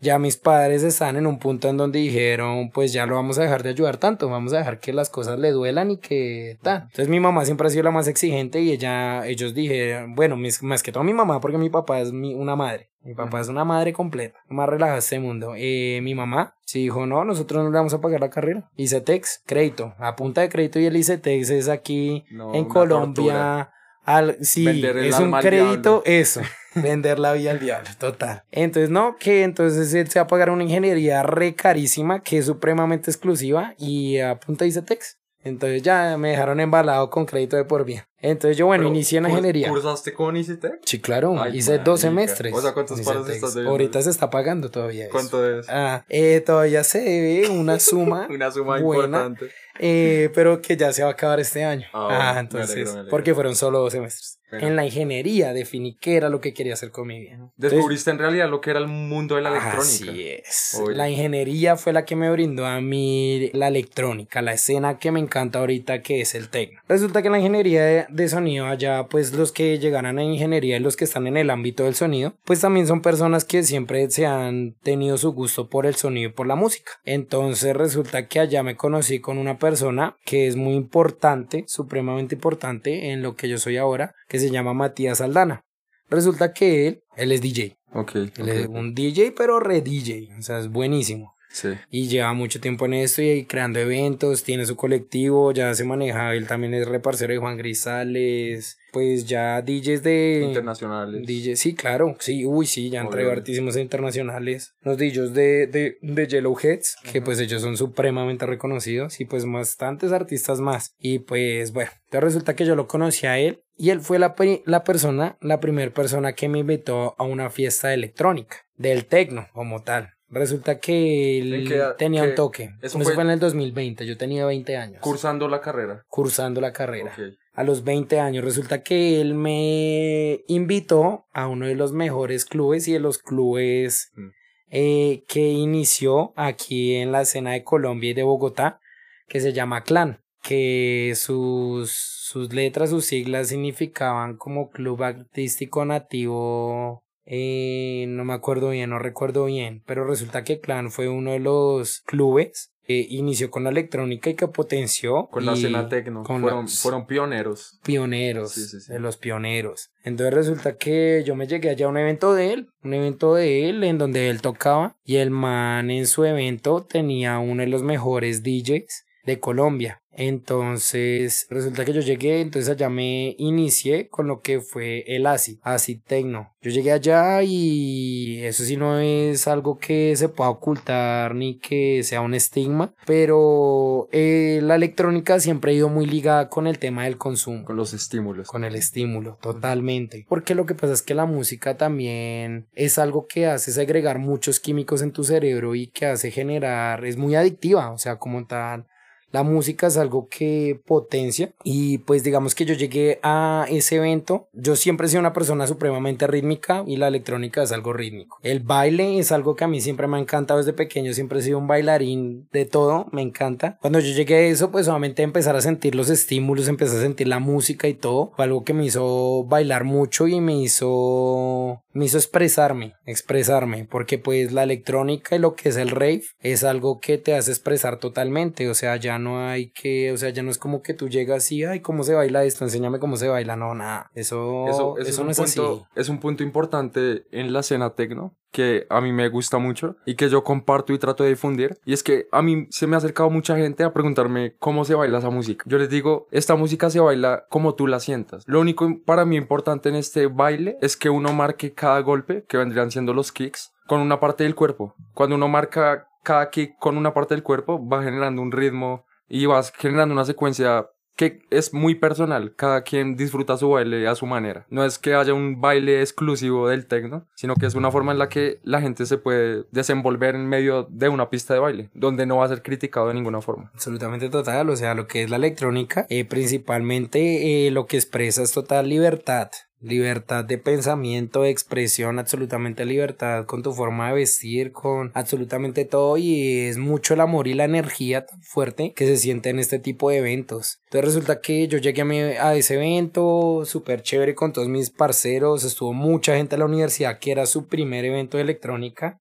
[0.00, 3.42] ya mis padres están en un punto en donde dijeron, pues ya lo vamos a
[3.42, 6.82] dejar de ayudar tanto, vamos a dejar que las cosas le duelan y que tal.
[6.82, 10.62] Entonces mi mamá siempre ha sido la más exigente y ella, ellos dijeron, bueno, mis-
[10.62, 12.90] más que todo mi mamá, porque mi papá es mi- una madre.
[13.02, 15.52] Mi papá es una madre completa, más relajada este mundo.
[15.58, 18.70] Eh, mi mamá sí dijo, no, nosotros no le vamos a pagar la carrera.
[18.76, 23.14] ICETEX, crédito, a punta de crédito y el ICETEX es aquí No, en Colombia.
[23.14, 23.70] tortura.
[24.04, 26.40] Al, sí, Vender el es un alma crédito, eso.
[26.74, 28.42] Vender la vida al diablo, total.
[28.50, 32.46] Entonces, no, que entonces él se va a pagar una ingeniería re carísima, que es
[32.46, 35.18] supremamente exclusiva y a punta de ICETEX.
[35.44, 38.08] Entonces ya me dejaron embalado con crédito de por vida.
[38.24, 39.68] Entonces yo, bueno, Pero, inicié en ¿curs- ingeniería.
[39.68, 40.66] ¿Cursaste con ICT?
[40.84, 41.84] Sí, claro, Ay, hice marica.
[41.84, 42.52] dos semestres.
[42.54, 43.70] O sea, ¿cuántos paros estás debiendo?
[43.70, 45.12] Ahorita se está pagando todavía eso.
[45.12, 45.66] ¿Cuánto es?
[45.68, 49.26] Ah, eh, todavía se debe una suma, Una suma buena.
[49.26, 49.50] importante.
[49.80, 51.86] eh, pero que ya se va a acabar este año.
[51.92, 53.10] Ah, Ah, me entonces, alegro, me alegro.
[53.10, 54.38] porque fueron solo dos semestres.
[54.50, 54.68] Bueno.
[54.68, 57.32] En la ingeniería definí qué era lo que quería hacer con mi vida.
[57.32, 59.80] Entonces, Descubriste en realidad lo que era el mundo de la electrónica.
[59.80, 60.80] Así es.
[60.80, 60.94] Oye.
[60.96, 65.18] La ingeniería fue la que me brindó a mí la electrónica, la escena que me
[65.18, 66.78] encanta ahorita que es el tecno.
[66.86, 70.80] Resulta que en la ingeniería de, sonido allá, pues los que llegaran a ingeniería y
[70.80, 74.26] los que están en el ámbito del sonido, pues también son personas que siempre se
[74.26, 76.92] han tenido su gusto por el sonido y por la música.
[77.04, 83.10] Entonces resulta que allá me conocí con una persona que es muy importante, supremamente importante
[83.10, 85.62] en lo que yo soy ahora, que se llama Matías Aldana.
[86.10, 87.76] Resulta que él, él es DJ.
[87.92, 88.14] Ok.
[88.14, 90.30] Él es un DJ, pero re DJ.
[90.38, 91.33] O sea, es buenísimo.
[91.54, 91.68] Sí.
[91.88, 96.34] Y lleva mucho tiempo en esto y creando eventos, tiene su colectivo, ya se maneja,
[96.34, 100.42] él también es reparcero de Juan Grisales, pues ya DJs de...
[100.48, 101.24] Internacionales.
[101.24, 103.50] DJ, sí, claro, sí, uy, sí, ya han traído Obviamente.
[103.52, 104.74] artísimos internacionales.
[104.82, 110.10] Los DJs de, de, de Yellowheads, que pues ellos son supremamente reconocidos y pues bastantes
[110.10, 110.96] artistas más.
[110.98, 114.34] Y pues bueno, entonces resulta que yo lo conocí a él y él fue la,
[114.66, 119.82] la persona, la primera persona que me invitó a una fiesta electrónica, del tecno como
[119.82, 120.13] tal.
[120.34, 122.64] Resulta que ¿En él tenía un toque.
[122.82, 125.00] eso Eso, fue- fue en el 2020, yo tenía 20 años.
[125.00, 126.02] Cursando la carrera.
[126.08, 127.14] cursando la carrera
[127.54, 128.44] a los 20 años.
[128.44, 134.10] Resulta que él me invitó a uno de los mejores clubes y de los clubes
[134.16, 134.28] Mm.
[134.70, 138.80] eh, que inició aquí en la escena de Colombia y de Bogotá,
[139.28, 147.03] que se llama Clan, que sus, sus letras, sus siglas significaban como Club Artístico Nativo.
[147.26, 151.40] Eh, no me acuerdo bien, no recuerdo bien, pero resulta que Clan fue uno de
[151.40, 156.22] los clubes que inició con la electrónica y que potenció Con la escena tecno.
[156.22, 157.78] Fueron, fueron pioneros.
[157.82, 158.92] pioneros, Sí, sí, sí.
[158.92, 159.90] de los pioneros.
[160.02, 163.70] Entonces resulta que yo me llegué allá a un evento de él, un evento de
[163.70, 167.82] él en donde él tocaba y el man en su evento tenía uno de los
[167.82, 170.00] mejores DJs de Colombia.
[170.16, 175.58] Entonces resulta que yo llegué, entonces allá me inicié con lo que fue el acid,
[175.62, 176.54] acid techno.
[176.62, 182.02] Yo llegué allá y eso sí no es algo que se pueda ocultar ni que
[182.04, 187.04] sea un estigma, pero eh, la electrónica siempre ha ido muy ligada con el tema
[187.04, 188.48] del consumo Con los estímulos.
[188.48, 190.26] con el estímulo, totalmente.
[190.28, 194.60] Porque lo que pasa es que la música también es algo que hace segregar muchos
[194.60, 198.86] químicos en tu cerebro y que hace generar, es muy adictiva, o sea, como tal.
[199.34, 204.46] La música es algo que potencia y pues digamos que yo llegué a ese evento,
[204.52, 208.38] yo siempre he sido una persona supremamente rítmica y la electrónica es algo rítmico.
[208.44, 211.42] El baile es algo que a mí siempre me ha encantado desde pequeño, siempre he
[211.42, 213.76] sido un bailarín de todo, me encanta.
[213.80, 217.26] Cuando yo llegué a eso, pues obviamente empezar a sentir los estímulos, empecé a sentir
[217.26, 222.06] la música y todo, fue algo que me hizo bailar mucho y me hizo me
[222.06, 226.98] hizo expresarme, expresarme, porque pues la electrónica y lo que es el rave es algo
[227.00, 230.58] que te hace expresar totalmente, o sea, ya hay que, o sea, ya no es
[230.58, 232.64] como que tú llegas y, ay, ¿cómo se baila esto?
[232.64, 236.00] Enséñame cómo se baila, no, nada, eso, Eso, eso, eso es, no es punto, así.
[236.00, 240.14] es un punto importante en la escena tecno que a mí me gusta mucho y
[240.14, 241.76] que yo comparto y trato de difundir.
[241.84, 244.94] Y es que a mí se me ha acercado mucha gente a preguntarme cómo se
[244.94, 245.64] baila esa música.
[245.66, 248.44] Yo les digo, esta música se baila como tú la sientas.
[248.46, 252.56] Lo único para mí importante en este baile es que uno marque cada golpe, que
[252.56, 254.94] vendrían siendo los kicks, con una parte del cuerpo.
[255.14, 259.46] Cuando uno marca cada kick con una parte del cuerpo, va generando un ritmo y
[259.46, 264.26] vas generando una secuencia que es muy personal, cada quien disfruta su baile a su
[264.26, 264.66] manera.
[264.68, 268.18] No es que haya un baile exclusivo del techno, sino que es una forma en
[268.18, 272.26] la que la gente se puede desenvolver en medio de una pista de baile, donde
[272.26, 273.70] no va a ser criticado de ninguna forma.
[273.74, 278.42] Absolutamente total, o sea, lo que es la electrónica, eh, principalmente eh, lo que expresa
[278.42, 279.50] es total libertad.
[279.86, 286.16] Libertad de pensamiento, de expresión, absolutamente libertad con tu forma de vestir, con absolutamente todo
[286.16, 290.08] y es mucho el amor y la energía fuerte que se siente en este tipo
[290.08, 290.78] de eventos.
[290.86, 294.88] Entonces resulta que yo llegué a, mi- a ese evento súper chévere con todos mis
[294.88, 299.20] parceros, estuvo mucha gente a la universidad que era su primer evento de electrónica.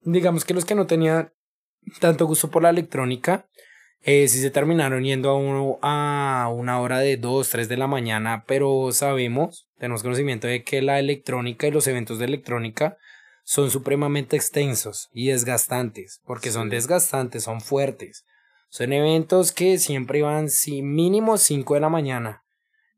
[0.00, 1.32] Digamos que los que no tenían
[2.00, 3.48] tanto gusto por la electrónica,
[4.02, 7.86] eh, sí se terminaron yendo a, uno, a una hora de 2, 3 de la
[7.88, 12.96] mañana, pero sabemos, tenemos conocimiento de que la electrónica y los eventos de electrónica
[13.44, 16.76] son supremamente extensos y desgastantes, porque son Sí.
[16.76, 18.24] desgastantes, son fuertes.
[18.70, 22.42] Son eventos que siempre van sí, mínimo 5 de la mañana.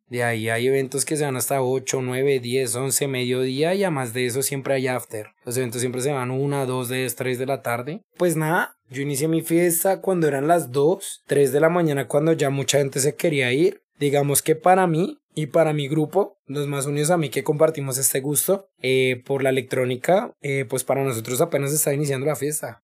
[0.07, 4.15] De ahí hay eventos que se van hasta 8, 9, 10, 11, mediodía y además
[4.15, 5.27] de eso siempre hay after.
[5.45, 8.01] Los eventos siempre se van 1, 2, 3 de la tarde.
[8.17, 12.33] Pues nada, yo inicié mi fiesta cuando eran las 2, 3 de la mañana cuando
[12.33, 13.83] ya mucha gente se quería ir.
[13.99, 17.97] Digamos que para mí y para mi grupo, los más unidos a mí que compartimos
[17.97, 22.83] este gusto eh, por la electrónica, eh, pues para nosotros apenas está iniciando la fiesta.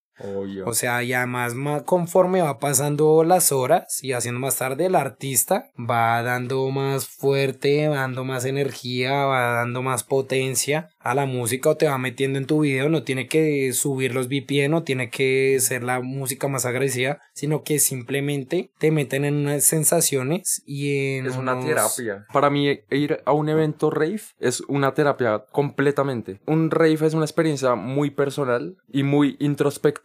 [0.65, 5.71] O sea, y además conforme va pasando las horas y haciendo más tarde, el artista
[5.79, 11.71] va dando más fuerte, va dando más energía, va dando más potencia a la música
[11.71, 12.89] o te va metiendo en tu video.
[12.89, 17.65] No tiene que subir los VPN, no tiene que ser la música más agresiva, sino
[17.65, 21.27] que simplemente te meten en unas sensaciones y en.
[21.27, 22.25] Es una terapia.
[22.33, 26.41] Para mí, ir a un evento rave es una terapia completamente.
[26.47, 30.04] Un rave es una experiencia muy personal y muy introspectiva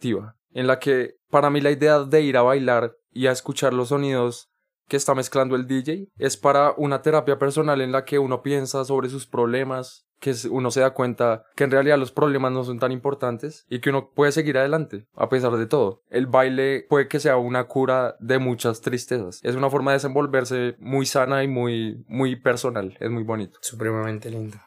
[0.52, 3.88] en la que para mí la idea de ir a bailar y a escuchar los
[3.88, 4.50] sonidos
[4.88, 8.84] que está mezclando el DJ es para una terapia personal en la que uno piensa
[8.84, 12.80] sobre sus problemas, que uno se da cuenta que en realidad los problemas no son
[12.80, 16.02] tan importantes y que uno puede seguir adelante a pesar de todo.
[16.10, 19.38] El baile puede que sea una cura de muchas tristezas.
[19.44, 23.58] Es una forma de desenvolverse muy sana y muy muy personal, es muy bonito.
[23.62, 24.58] Supremamente lindo.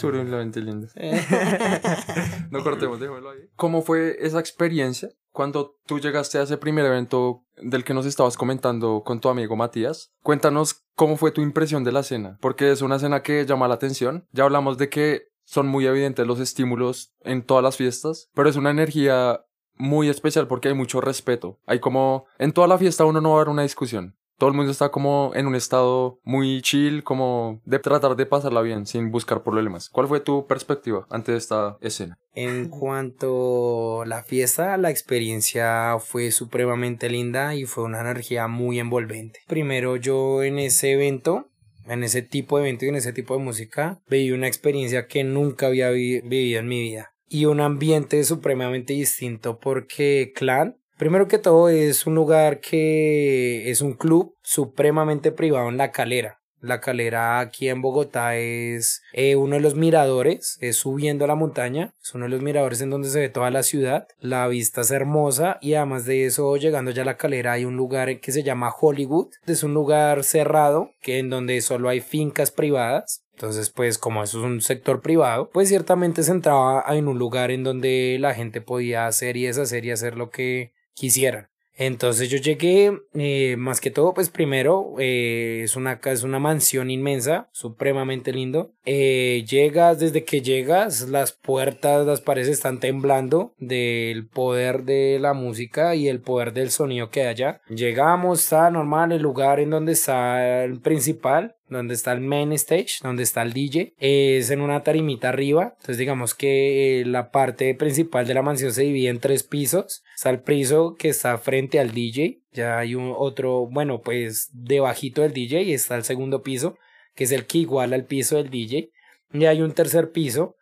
[0.00, 0.88] Supremamente lindo.
[2.50, 3.48] no cortemos, déjalo ahí.
[3.56, 8.36] ¿Cómo fue esa experiencia cuando tú llegaste a ese primer evento del que nos estabas
[8.36, 10.12] comentando con tu amigo Matías?
[10.22, 13.74] Cuéntanos cómo fue tu impresión de la cena, porque es una cena que llama la
[13.74, 14.26] atención.
[14.32, 18.56] Ya hablamos de que son muy evidentes los estímulos en todas las fiestas, pero es
[18.56, 21.58] una energía muy especial porque hay mucho respeto.
[21.66, 24.56] Hay como en toda la fiesta uno no va a ver una discusión todo el
[24.56, 29.10] mundo está como en un estado muy chill, como de tratar de pasarla bien, sin
[29.10, 29.90] buscar problemas.
[29.90, 32.16] ¿Cuál fue tu perspectiva ante esta escena?
[32.32, 38.78] En cuanto a la fiesta, la experiencia fue supremamente linda y fue una energía muy
[38.78, 39.40] envolvente.
[39.46, 41.46] Primero yo en ese evento
[41.86, 45.24] en ese tipo de evento y en ese tipo de música, viví una experiencia que
[45.24, 47.12] nunca había vivido en mi vida.
[47.28, 53.80] Y un ambiente supremamente distinto porque Clan Primero que todo es un lugar que es
[53.80, 56.42] un club supremamente privado en La Calera.
[56.60, 61.36] La Calera aquí en Bogotá es eh, uno de los miradores, es subiendo a la
[61.36, 64.82] montaña, es uno de los miradores en donde se ve toda la ciudad, la vista
[64.82, 68.30] es hermosa y además de eso llegando ya a la Calera hay un lugar que
[68.30, 73.24] se llama Hollywood, es un lugar cerrado que en donde solo hay fincas privadas.
[73.32, 77.50] Entonces, pues como eso es un sector privado, pues ciertamente se entraba en un lugar
[77.50, 81.48] en donde la gente podía hacer y deshacer y hacer lo que quisieran.
[81.80, 86.90] Entonces yo llegué, eh, más que todo, pues primero eh, es, una, es una mansión
[86.90, 88.74] inmensa, supremamente lindo.
[88.84, 95.32] Eh, llegas, desde que llegas, las puertas, las paredes están temblando del poder de la
[95.32, 97.62] música y el poder del sonido que hay allá.
[97.70, 102.96] Llegamos, está normal el lugar en donde está el principal, donde está el main stage,
[103.02, 105.74] donde está el DJ, es en una tarimita arriba.
[105.78, 110.02] Entonces digamos que eh, la parte principal de la mansión se divide en tres pisos.
[110.14, 115.22] Está el piso que está frente al DJ, ya hay un otro, bueno, pues debajito
[115.22, 116.76] del DJ está el segundo piso,
[117.14, 118.90] que es el que iguala al piso del DJ.
[119.32, 120.56] Y hay un tercer piso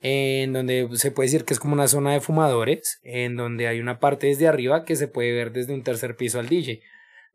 [0.00, 3.80] en donde se puede decir que es como una zona de fumadores, en donde hay
[3.80, 6.80] una parte desde arriba que se puede ver desde un tercer piso al DJ.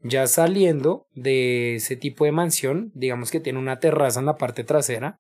[0.01, 4.63] Ya saliendo de ese tipo de mansión, digamos que tiene una terraza en la parte
[4.63, 5.19] trasera,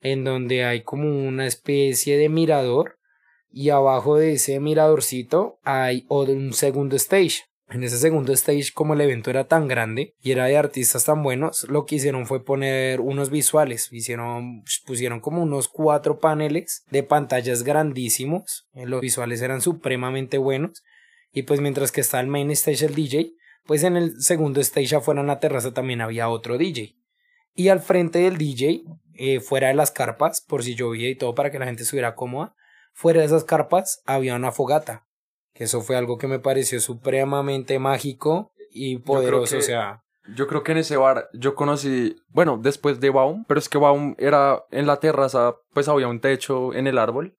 [0.00, 2.98] en donde hay como una especie de mirador
[3.50, 7.44] y abajo de ese miradorcito hay un segundo stage.
[7.68, 11.22] En ese segundo stage, como el evento era tan grande y era de artistas tan
[11.22, 13.88] buenos, lo que hicieron fue poner unos visuales.
[13.90, 18.68] Hicieron, pusieron como unos cuatro paneles de pantallas grandísimos.
[18.72, 20.84] Los visuales eran supremamente buenos.
[21.32, 23.32] Y pues mientras que está el main stage el DJ,
[23.66, 26.96] pues en el segundo stage afuera en la terraza también había otro DJ.
[27.54, 28.82] Y al frente del DJ,
[29.14, 32.14] eh, fuera de las carpas, por si llovía y todo para que la gente estuviera
[32.14, 32.54] cómoda,
[32.92, 35.06] fuera de esas carpas había una fogata.
[35.52, 40.02] Que eso fue algo que me pareció supremamente mágico y poderoso, o sea...
[40.34, 43.78] Yo creo que en ese bar yo conocí, bueno, después de Baum, pero es que
[43.78, 47.36] Baum era en la terraza, pues había un techo en el árbol.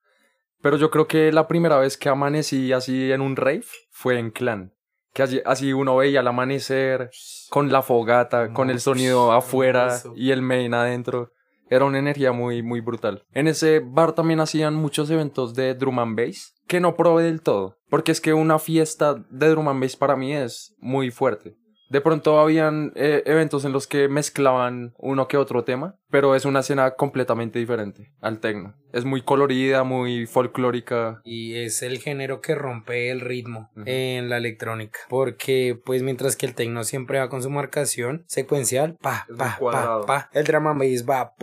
[0.61, 4.31] Pero yo creo que la primera vez que amanecí así en un rave fue en
[4.31, 4.76] Clan
[5.13, 7.09] que así, uno veía el amanecer
[7.49, 11.31] con la fogata, con el sonido afuera y el main adentro.
[11.69, 13.25] Era una energía muy, muy brutal.
[13.33, 17.41] En ese bar también hacían muchos eventos de drum and bass, que no probé del
[17.41, 21.57] todo, porque es que una fiesta de drum and bass para mí es muy fuerte.
[21.89, 26.45] De pronto habían eh, eventos en los que mezclaban uno que otro tema, pero es
[26.45, 28.75] una escena completamente diferente al techno.
[28.91, 31.21] Es muy colorida, muy folclórica.
[31.23, 34.99] Y es el género que rompe el ritmo en la electrónica.
[35.09, 40.01] Porque, pues, mientras que el techno siempre va con su marcación secuencial, pa, pa, pa,
[40.05, 41.33] pa, el drama bass va,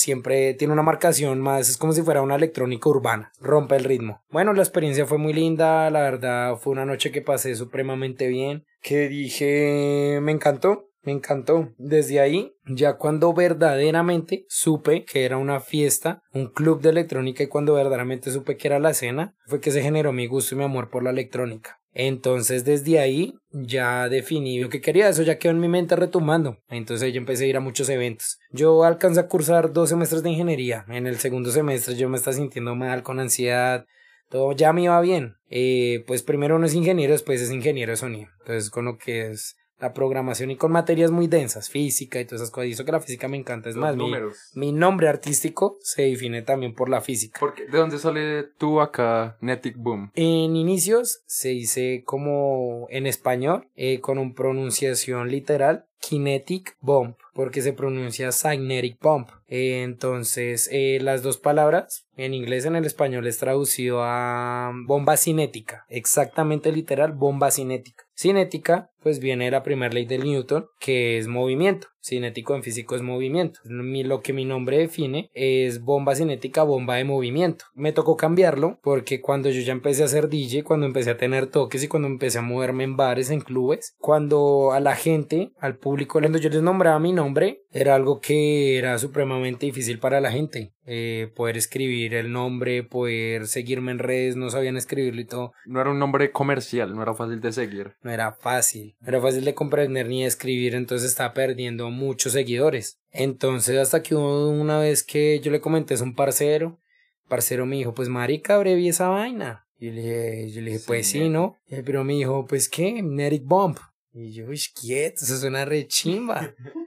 [0.00, 4.22] siempre tiene una marcación más, es como si fuera una electrónica urbana, rompe el ritmo.
[4.30, 8.64] Bueno, la experiencia fue muy linda, la verdad fue una noche que pasé supremamente bien,
[8.82, 11.72] que dije, me encantó, me encantó.
[11.78, 17.48] Desde ahí, ya cuando verdaderamente supe que era una fiesta, un club de electrónica y
[17.48, 20.64] cuando verdaderamente supe que era la cena, fue que se generó mi gusto y mi
[20.64, 21.79] amor por la electrónica.
[21.92, 26.58] Entonces desde ahí ya definí lo que quería, eso ya quedó en mi mente retomando.
[26.68, 28.38] Entonces yo empecé a ir a muchos eventos.
[28.50, 30.84] Yo alcancé a cursar dos semestres de ingeniería.
[30.88, 33.86] En el segundo semestre yo me estaba sintiendo mal, con ansiedad.
[34.28, 35.34] Todo ya me iba bien.
[35.48, 38.28] Eh, pues primero uno es ingeniero, después es ingeniero de sonido.
[38.40, 42.42] Entonces con lo que es la programación y con materias muy densas, física y todas
[42.42, 42.68] esas cosas.
[42.68, 43.68] Y eso que la física me encanta.
[43.68, 44.12] Es más, mi,
[44.54, 47.40] mi, nombre artístico se define también por la física.
[47.56, 50.10] ¿De dónde sale tú acá, Netic Boom?
[50.14, 57.62] En inicios se dice como en español, eh, con una pronunciación literal, Kinetic Bomb, porque
[57.62, 59.28] se pronuncia Cynetic Bomb.
[59.48, 65.84] entonces, eh, las dos palabras en inglés, en el español, es traducido a bomba cinética,
[65.88, 68.04] exactamente literal, bomba cinética.
[68.20, 71.88] Cinética, pues viene de la primera ley del Newton, que es movimiento.
[72.02, 73.60] Cinético en físico es movimiento.
[73.64, 77.64] Lo que mi nombre define es bomba cinética, bomba de movimiento.
[77.74, 81.46] Me tocó cambiarlo porque cuando yo ya empecé a ser DJ, cuando empecé a tener
[81.46, 85.76] toques y cuando empecé a moverme en bares, en clubes, cuando a la gente, al
[85.76, 90.32] público, cuando yo les nombraba mi nombre, era algo que era supremamente difícil para la
[90.32, 90.72] gente.
[90.86, 95.52] Eh, poder escribir el nombre, poder seguirme en redes, no sabían escribirlo y todo.
[95.66, 97.94] No era un nombre comercial, no era fácil de seguir.
[98.02, 102.32] No era fácil, no era fácil de comprender ni de escribir, entonces estaba perdiendo muchos
[102.32, 102.98] seguidores.
[103.12, 106.80] Entonces hasta que una vez que yo le comenté es un parcero,
[107.28, 109.66] parcero me dijo, pues marica, abreví esa vaina.
[109.78, 111.56] Y le dije, yo le dije, pues sí, ¿no?
[111.68, 113.78] Pero me dijo, pues qué, Neric Bump.
[114.12, 114.44] Y yo,
[114.78, 116.52] quieto, eso suena re chimba.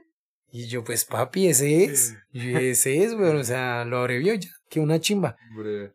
[0.56, 2.16] Y yo, pues papi, ese es.
[2.32, 3.36] Ese es, güey.
[3.36, 4.48] O sea, lo abrevió ya.
[4.70, 5.36] Que una chimba.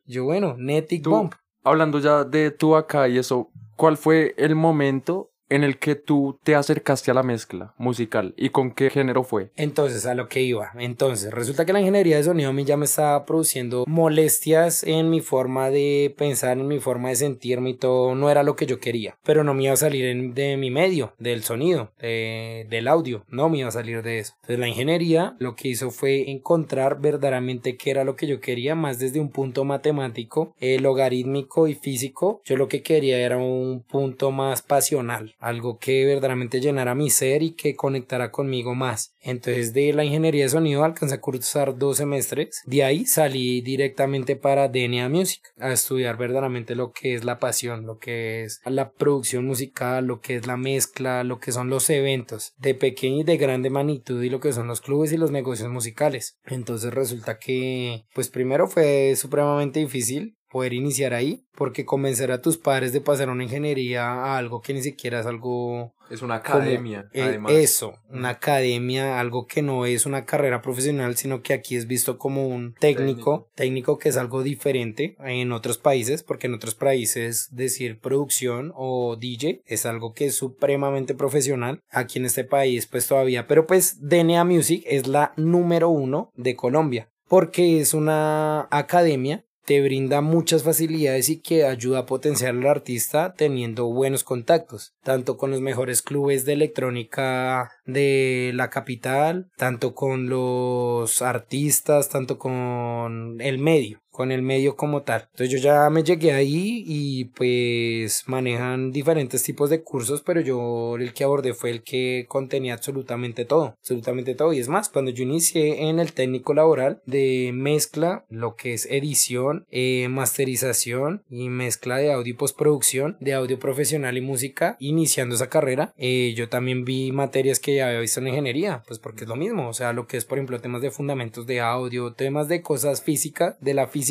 [0.06, 1.34] Yo, bueno, Netic Bump.
[1.64, 6.40] Hablando ya de tú acá y eso, ¿cuál fue el momento en el que tú
[6.44, 9.52] te acercaste a la mezcla musical y con qué género fue.
[9.56, 10.72] Entonces, a lo que iba.
[10.78, 15.10] Entonces, resulta que la ingeniería de sonido a mí ya me estaba produciendo molestias en
[15.10, 18.16] mi forma de pensar, en mi forma de sentirme y todo.
[18.16, 21.14] No era lo que yo quería, pero no me iba a salir de mi medio,
[21.18, 23.26] del sonido, del audio.
[23.30, 24.34] No me iba a salir de eso.
[24.42, 28.76] Entonces, la ingeniería lo que hizo fue encontrar verdaderamente qué era lo que yo quería,
[28.76, 32.42] más desde un punto matemático, logarítmico y físico.
[32.46, 37.42] Yo lo que quería era un punto más pasional algo que verdaderamente llenara mi ser
[37.42, 39.16] y que conectara conmigo más.
[39.22, 42.62] Entonces de la ingeniería de sonido alcancé a cursar dos semestres.
[42.66, 47.86] De ahí salí directamente para DNA Music a estudiar verdaderamente lo que es la pasión,
[47.86, 51.90] lo que es la producción musical, lo que es la mezcla, lo que son los
[51.90, 55.32] eventos de pequeña y de grande magnitud y lo que son los clubes y los
[55.32, 56.38] negocios musicales.
[56.46, 62.58] Entonces resulta que pues primero fue supremamente difícil poder iniciar ahí, porque convencer a tus
[62.58, 65.94] padres de pasar una ingeniería a algo que ni siquiera es algo...
[66.10, 67.52] Es una academia, eh, además.
[67.52, 72.18] Eso, una academia, algo que no es una carrera profesional, sino que aquí es visto
[72.18, 77.50] como un técnico, técnico, que es algo diferente en otros países, porque en otros países
[77.52, 81.84] decir producción o DJ es algo que es supremamente profesional.
[81.92, 86.56] Aquí en este país pues todavía, pero pues DNA Music es la número uno de
[86.56, 92.66] Colombia porque es una academia te brinda muchas facilidades y que ayuda a potenciar al
[92.66, 99.94] artista teniendo buenos contactos, tanto con los mejores clubes de electrónica de la capital, tanto
[99.94, 105.30] con los artistas, tanto con el medio con el medio como tal.
[105.32, 110.98] Entonces yo ya me llegué ahí y pues manejan diferentes tipos de cursos, pero yo
[110.98, 114.52] el que abordé fue el que contenía absolutamente todo, absolutamente todo.
[114.52, 118.88] Y es más, cuando yo inicié en el técnico laboral de mezcla, lo que es
[118.88, 125.36] edición, eh, masterización y mezcla de audio y postproducción, de audio profesional y música, iniciando
[125.36, 129.24] esa carrera, eh, yo también vi materias que ya había visto en ingeniería, pues porque
[129.24, 132.12] es lo mismo, o sea, lo que es por ejemplo temas de fundamentos de audio,
[132.12, 134.09] temas de cosas físicas, de la física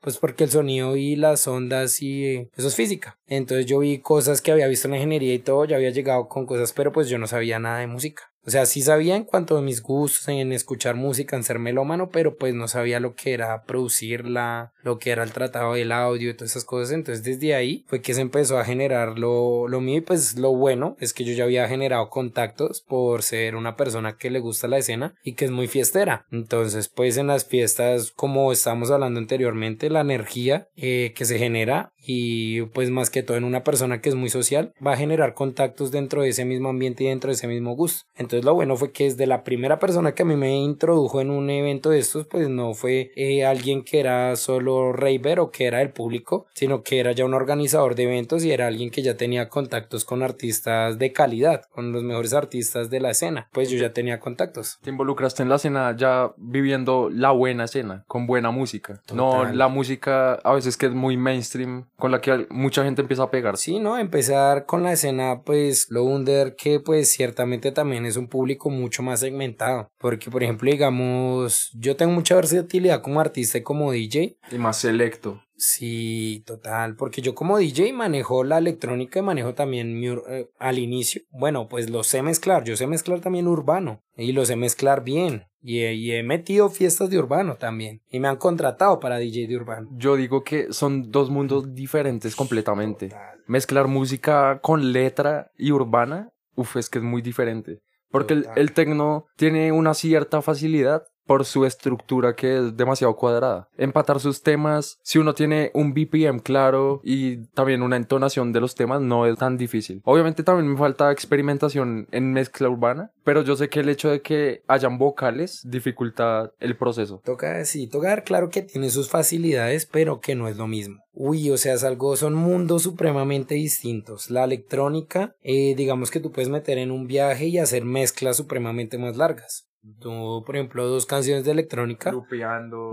[0.00, 3.18] pues porque el sonido y las ondas y eso es física.
[3.26, 6.28] Entonces yo vi cosas que había visto en la ingeniería y todo, ya había llegado
[6.28, 8.29] con cosas, pero pues yo no sabía nada de música.
[8.46, 12.08] O sea, sí sabía en cuanto a mis gustos, en escuchar música, en ser melómano,
[12.10, 16.30] pero pues no sabía lo que era producirla, lo que era el tratado del audio
[16.30, 16.92] y todas esas cosas.
[16.92, 20.52] Entonces desde ahí fue que se empezó a generar lo, lo mío y pues lo
[20.54, 24.68] bueno es que yo ya había generado contactos por ser una persona que le gusta
[24.68, 26.26] la escena y que es muy fiestera.
[26.30, 31.92] Entonces pues en las fiestas, como estábamos hablando anteriormente, la energía eh, que se genera
[32.02, 35.34] y pues más que todo en una persona que es muy social va a generar
[35.34, 38.06] contactos dentro de ese mismo ambiente y dentro de ese mismo gusto.
[38.16, 41.30] entonces lo bueno fue que desde la primera persona que a mí me introdujo en
[41.30, 45.66] un evento de estos, pues no fue eh, alguien que era solo raver o que
[45.66, 49.02] era el público, sino que era ya un organizador de eventos y era alguien que
[49.02, 53.48] ya tenía contactos con artistas de calidad, con los mejores artistas de la escena.
[53.52, 54.78] Pues yo ya tenía contactos.
[54.82, 59.00] Te involucraste en la escena ya viviendo la buena escena, con buena música.
[59.12, 63.22] No la música a veces que es muy mainstream, con la que mucha gente empieza
[63.22, 63.56] a pegar.
[63.56, 63.96] Sí, ¿no?
[63.98, 69.02] Empezar con la escena, pues lo under, que pues ciertamente también es un público mucho
[69.04, 69.92] más segmentado.
[69.98, 74.38] Porque, por ejemplo, digamos, yo tengo mucha versatilidad como artista y como DJ.
[74.50, 75.40] Y más selecto.
[75.62, 81.20] Sí, total, porque yo como DJ manejo la electrónica y manejo también eh, al inicio.
[81.30, 85.44] Bueno, pues lo sé mezclar, yo sé mezclar también urbano y lo sé mezclar bien.
[85.60, 88.00] Y he, metido fiestas de urbano también.
[88.08, 89.90] Y me han contratado para DJ de urbano.
[89.92, 93.10] Yo digo que son dos mundos diferentes completamente.
[93.46, 97.80] Mezclar música con letra y urbana, uf, es que es muy diferente.
[98.08, 103.68] Porque el, el tecno tiene una cierta facilidad por su estructura que es demasiado cuadrada.
[103.76, 108.74] Empatar sus temas, si uno tiene un BPM claro y también una entonación de los
[108.74, 110.02] temas, no es tan difícil.
[110.04, 114.22] Obviamente también me falta experimentación en mezcla urbana, pero yo sé que el hecho de
[114.22, 117.22] que hayan vocales dificulta el proceso.
[117.24, 121.04] Toca, sí, tocar claro que tiene sus facilidades, pero que no es lo mismo.
[121.12, 124.30] Uy, o sea, es algo, son mundos supremamente distintos.
[124.30, 128.98] La electrónica, eh, digamos que tú puedes meter en un viaje y hacer mezclas supremamente
[128.98, 129.69] más largas.
[129.98, 132.12] Tú, por ejemplo, dos canciones de electrónica.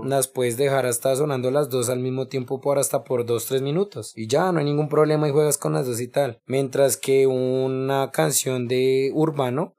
[0.04, 3.60] Las puedes dejar hasta sonando las dos al mismo tiempo por hasta por dos, tres
[3.60, 4.12] minutos.
[4.16, 6.40] Y ya, no hay ningún problema y juegas con las dos y tal.
[6.46, 9.74] Mientras que una canción de urbano.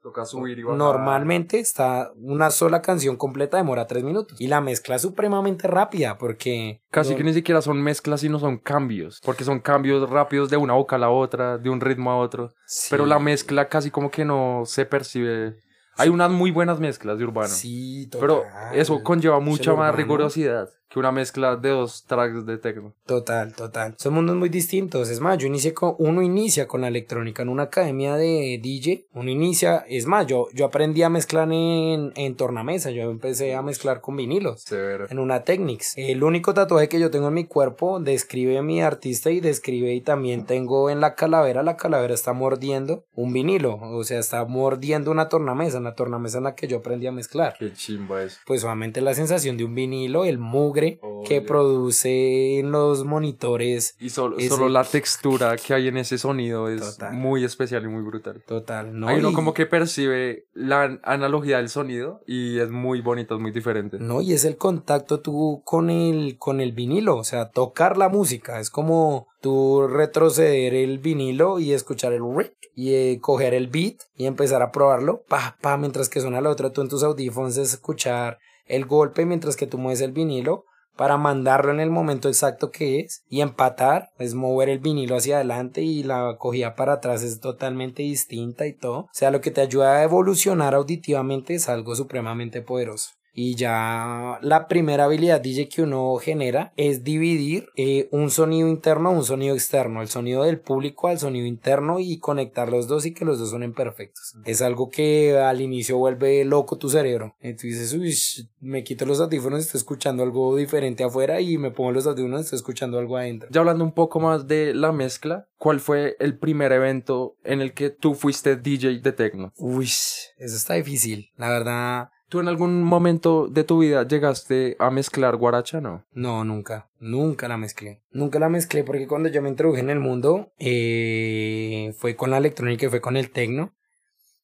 [0.76, 4.40] Normalmente está una sola canción completa demora tres minutos.
[4.40, 6.80] Y la mezcla es supremamente rápida porque.
[6.90, 9.20] Casi que ni siquiera son mezclas, sino son cambios.
[9.24, 12.52] Porque son cambios rápidos de una boca a la otra, de un ritmo a otro.
[12.88, 15.56] Pero la mezcla casi como que no se percibe
[16.00, 17.48] hay unas muy buenas mezclas de urbano.
[17.48, 18.20] Sí, total.
[18.20, 22.92] Pero eso conlleva mucha más rigurosidad que una mezcla de dos tracks de techno.
[23.06, 23.94] Total, total.
[23.96, 25.08] Son mundos muy distintos.
[25.08, 29.06] Es más, yo inicié con, uno inicia con la electrónica en una academia de DJ.
[29.14, 32.90] Uno inicia, es más, yo, yo aprendí a mezclar en, en tornamesa.
[32.90, 34.62] Yo empecé a mezclar con vinilos.
[34.62, 35.06] Severo.
[35.08, 35.94] En una Technics.
[35.96, 39.94] El único tatuaje que yo tengo en mi cuerpo describe a mi artista y describe
[39.94, 41.62] y también tengo en la calavera.
[41.62, 43.78] La calavera está mordiendo un vinilo.
[43.80, 45.78] O sea, está mordiendo una tornamesa.
[45.78, 47.54] La tornamesa en la que yo aprendí a mezclar.
[47.60, 48.40] Qué chimba es.
[48.44, 50.79] Pues solamente la sensación de un vinilo, el mugre
[51.26, 53.96] que produce en los monitores.
[53.98, 58.02] Y solo, solo la textura que hay en ese sonido es muy especial y muy
[58.02, 58.42] brutal.
[58.46, 59.08] Total, ¿no?
[59.08, 63.50] Hay uno como que percibe la analogía del sonido y es muy bonito, es muy
[63.50, 63.98] diferente.
[63.98, 68.08] No, y es el contacto tú con el, con el vinilo, o sea, tocar la
[68.08, 73.68] música, es como tú retroceder el vinilo y escuchar el rick y eh, coger el
[73.68, 77.02] beat y empezar a probarlo, pa, pa, mientras que suena la otra, tú en tus
[77.02, 80.64] audífonos escuchar el golpe mientras que tú mueves el vinilo
[81.00, 85.36] para mandarlo en el momento exacto que es y empatar es mover el vinilo hacia
[85.36, 88.98] adelante y la cogida para atrás es totalmente distinta y todo.
[88.98, 93.12] O sea, lo que te ayuda a evolucionar auditivamente es algo supremamente poderoso.
[93.32, 99.10] Y ya la primera habilidad DJ que uno genera es dividir eh, un sonido interno
[99.10, 103.06] a un sonido externo, el sonido del público al sonido interno y conectar los dos
[103.06, 104.36] y que los dos suenen perfectos.
[104.44, 107.36] Es algo que al inicio vuelve loco tu cerebro.
[107.40, 111.92] Entonces dices, uy, me quito los audífonos, estoy escuchando algo diferente afuera y me pongo
[111.92, 113.48] los audífonos, estoy escuchando algo adentro.
[113.52, 117.72] Ya hablando un poco más de la mezcla, ¿cuál fue el primer evento en el
[117.74, 119.52] que tú fuiste DJ de techno?
[119.56, 121.30] Uy, eso está difícil.
[121.36, 126.06] La verdad, ¿Tú en algún momento de tu vida llegaste a mezclar guaracha, no?
[126.12, 126.88] No, nunca.
[127.00, 128.02] Nunca la mezclé.
[128.12, 132.38] Nunca la mezclé porque cuando yo me introduje en el mundo eh, fue con la
[132.38, 133.74] electrónica y fue con el tecno.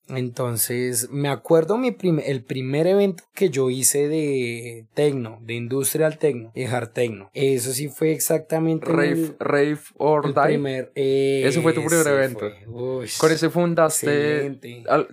[0.09, 6.53] Entonces, me acuerdo mi el primer evento que yo hice de tecno, de industrial tecno,
[6.55, 7.31] de hard tecno.
[7.35, 10.43] Eso sí fue exactamente Rave, Rave or Die.
[10.43, 12.51] Primer, ese fue tu primer evento.
[13.19, 14.59] Con ese fundaste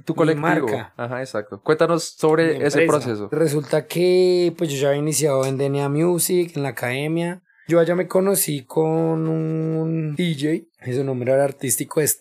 [0.06, 0.48] tu colectivo.
[0.48, 0.94] marca.
[0.98, 1.62] Ajá, exacto.
[1.62, 3.30] Cuéntanos sobre ese proceso.
[3.32, 7.43] Resulta que pues yo ya había iniciado en DNA Music, en la academia.
[7.68, 12.20] Yo allá me conocí con un DJ, su nombre era artístico es.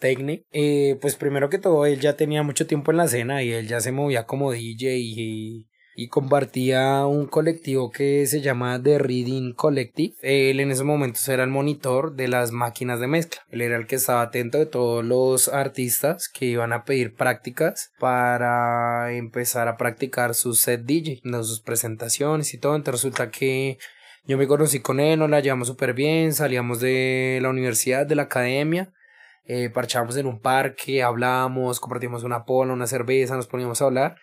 [0.52, 3.66] Eh, pues primero que todo, él ya tenía mucho tiempo en la escena y él
[3.66, 5.66] ya se movía como DJ y,
[5.96, 10.14] y compartía un colectivo que se llama The Reading Collective.
[10.22, 13.42] Él en esos momentos era el monitor de las máquinas de mezcla.
[13.50, 17.92] Él era el que estaba atento de todos los artistas que iban a pedir prácticas
[17.98, 22.76] para empezar a practicar su set DJ, sus presentaciones y todo.
[22.76, 23.78] Entonces resulta que
[24.24, 28.14] yo me conocí con él, nos la llevamos súper bien, salíamos de la universidad, de
[28.14, 28.92] la academia
[29.44, 34.16] eh, parchábamos en un parque, hablábamos, compartíamos una pola, una cerveza, nos poníamos a hablar.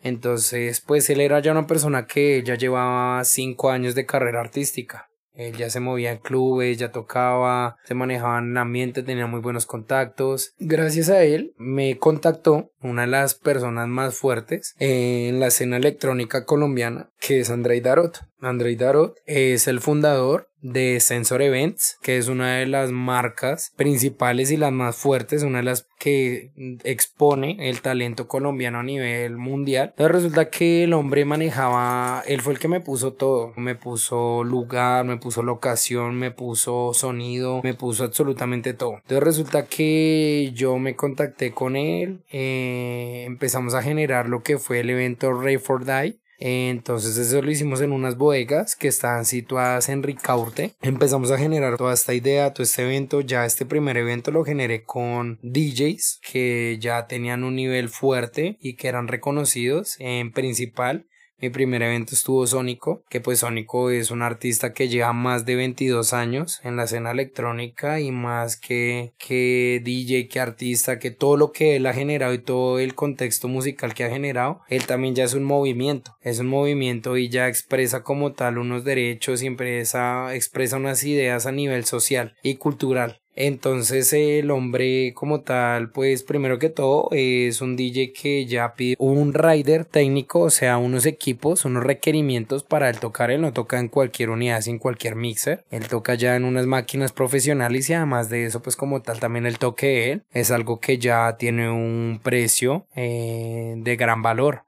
[0.00, 5.11] Entonces, pues él era ya una persona que ya llevaba cinco años de carrera artística.
[5.34, 9.66] Él ya se movía en clubes, ya tocaba, se manejaba en ambiente, tenía muy buenos
[9.66, 10.54] contactos.
[10.58, 16.44] Gracias a él me contactó una de las personas más fuertes en la escena electrónica
[16.44, 18.20] colombiana, que es Andrei Darot.
[18.40, 24.50] Andrei Darot es el fundador de Sensor Events, que es una de las marcas principales
[24.50, 26.50] y las más fuertes, una de las que
[26.84, 29.90] expone el talento colombiano a nivel mundial.
[29.90, 34.44] Entonces resulta que el hombre manejaba, él fue el que me puso todo, me puso
[34.44, 38.94] lugar, me puso locación, me puso sonido, me puso absolutamente todo.
[38.94, 44.80] Entonces resulta que yo me contacté con él, eh, empezamos a generar lo que fue
[44.80, 49.88] el evento Ray for Die entonces eso lo hicimos en unas bodegas que están situadas
[49.88, 50.74] en Ricaurte.
[50.82, 53.20] Empezamos a generar toda esta idea, todo este evento.
[53.20, 58.74] Ya este primer evento lo generé con DJs que ya tenían un nivel fuerte y
[58.74, 61.06] que eran reconocidos en principal
[61.42, 65.56] mi primer evento estuvo Sónico, que pues Sónico es un artista que lleva más de
[65.56, 71.36] 22 años en la escena electrónica y más que, que DJ, que artista, que todo
[71.36, 75.16] lo que él ha generado y todo el contexto musical que ha generado, él también
[75.16, 79.48] ya es un movimiento, es un movimiento y ya expresa como tal unos derechos y
[79.48, 83.21] expresa, expresa unas ideas a nivel social y cultural.
[83.34, 88.96] Entonces el hombre como tal, pues primero que todo es un DJ que ya pide
[88.98, 93.30] un rider técnico, o sea, unos equipos, unos requerimientos para él tocar.
[93.30, 95.64] Él no toca en cualquier unidad, sin cualquier mixer.
[95.70, 99.46] Él toca ya en unas máquinas profesionales y además de eso, pues como tal también
[99.46, 104.64] el toque él es algo que ya tiene un precio eh, de gran valor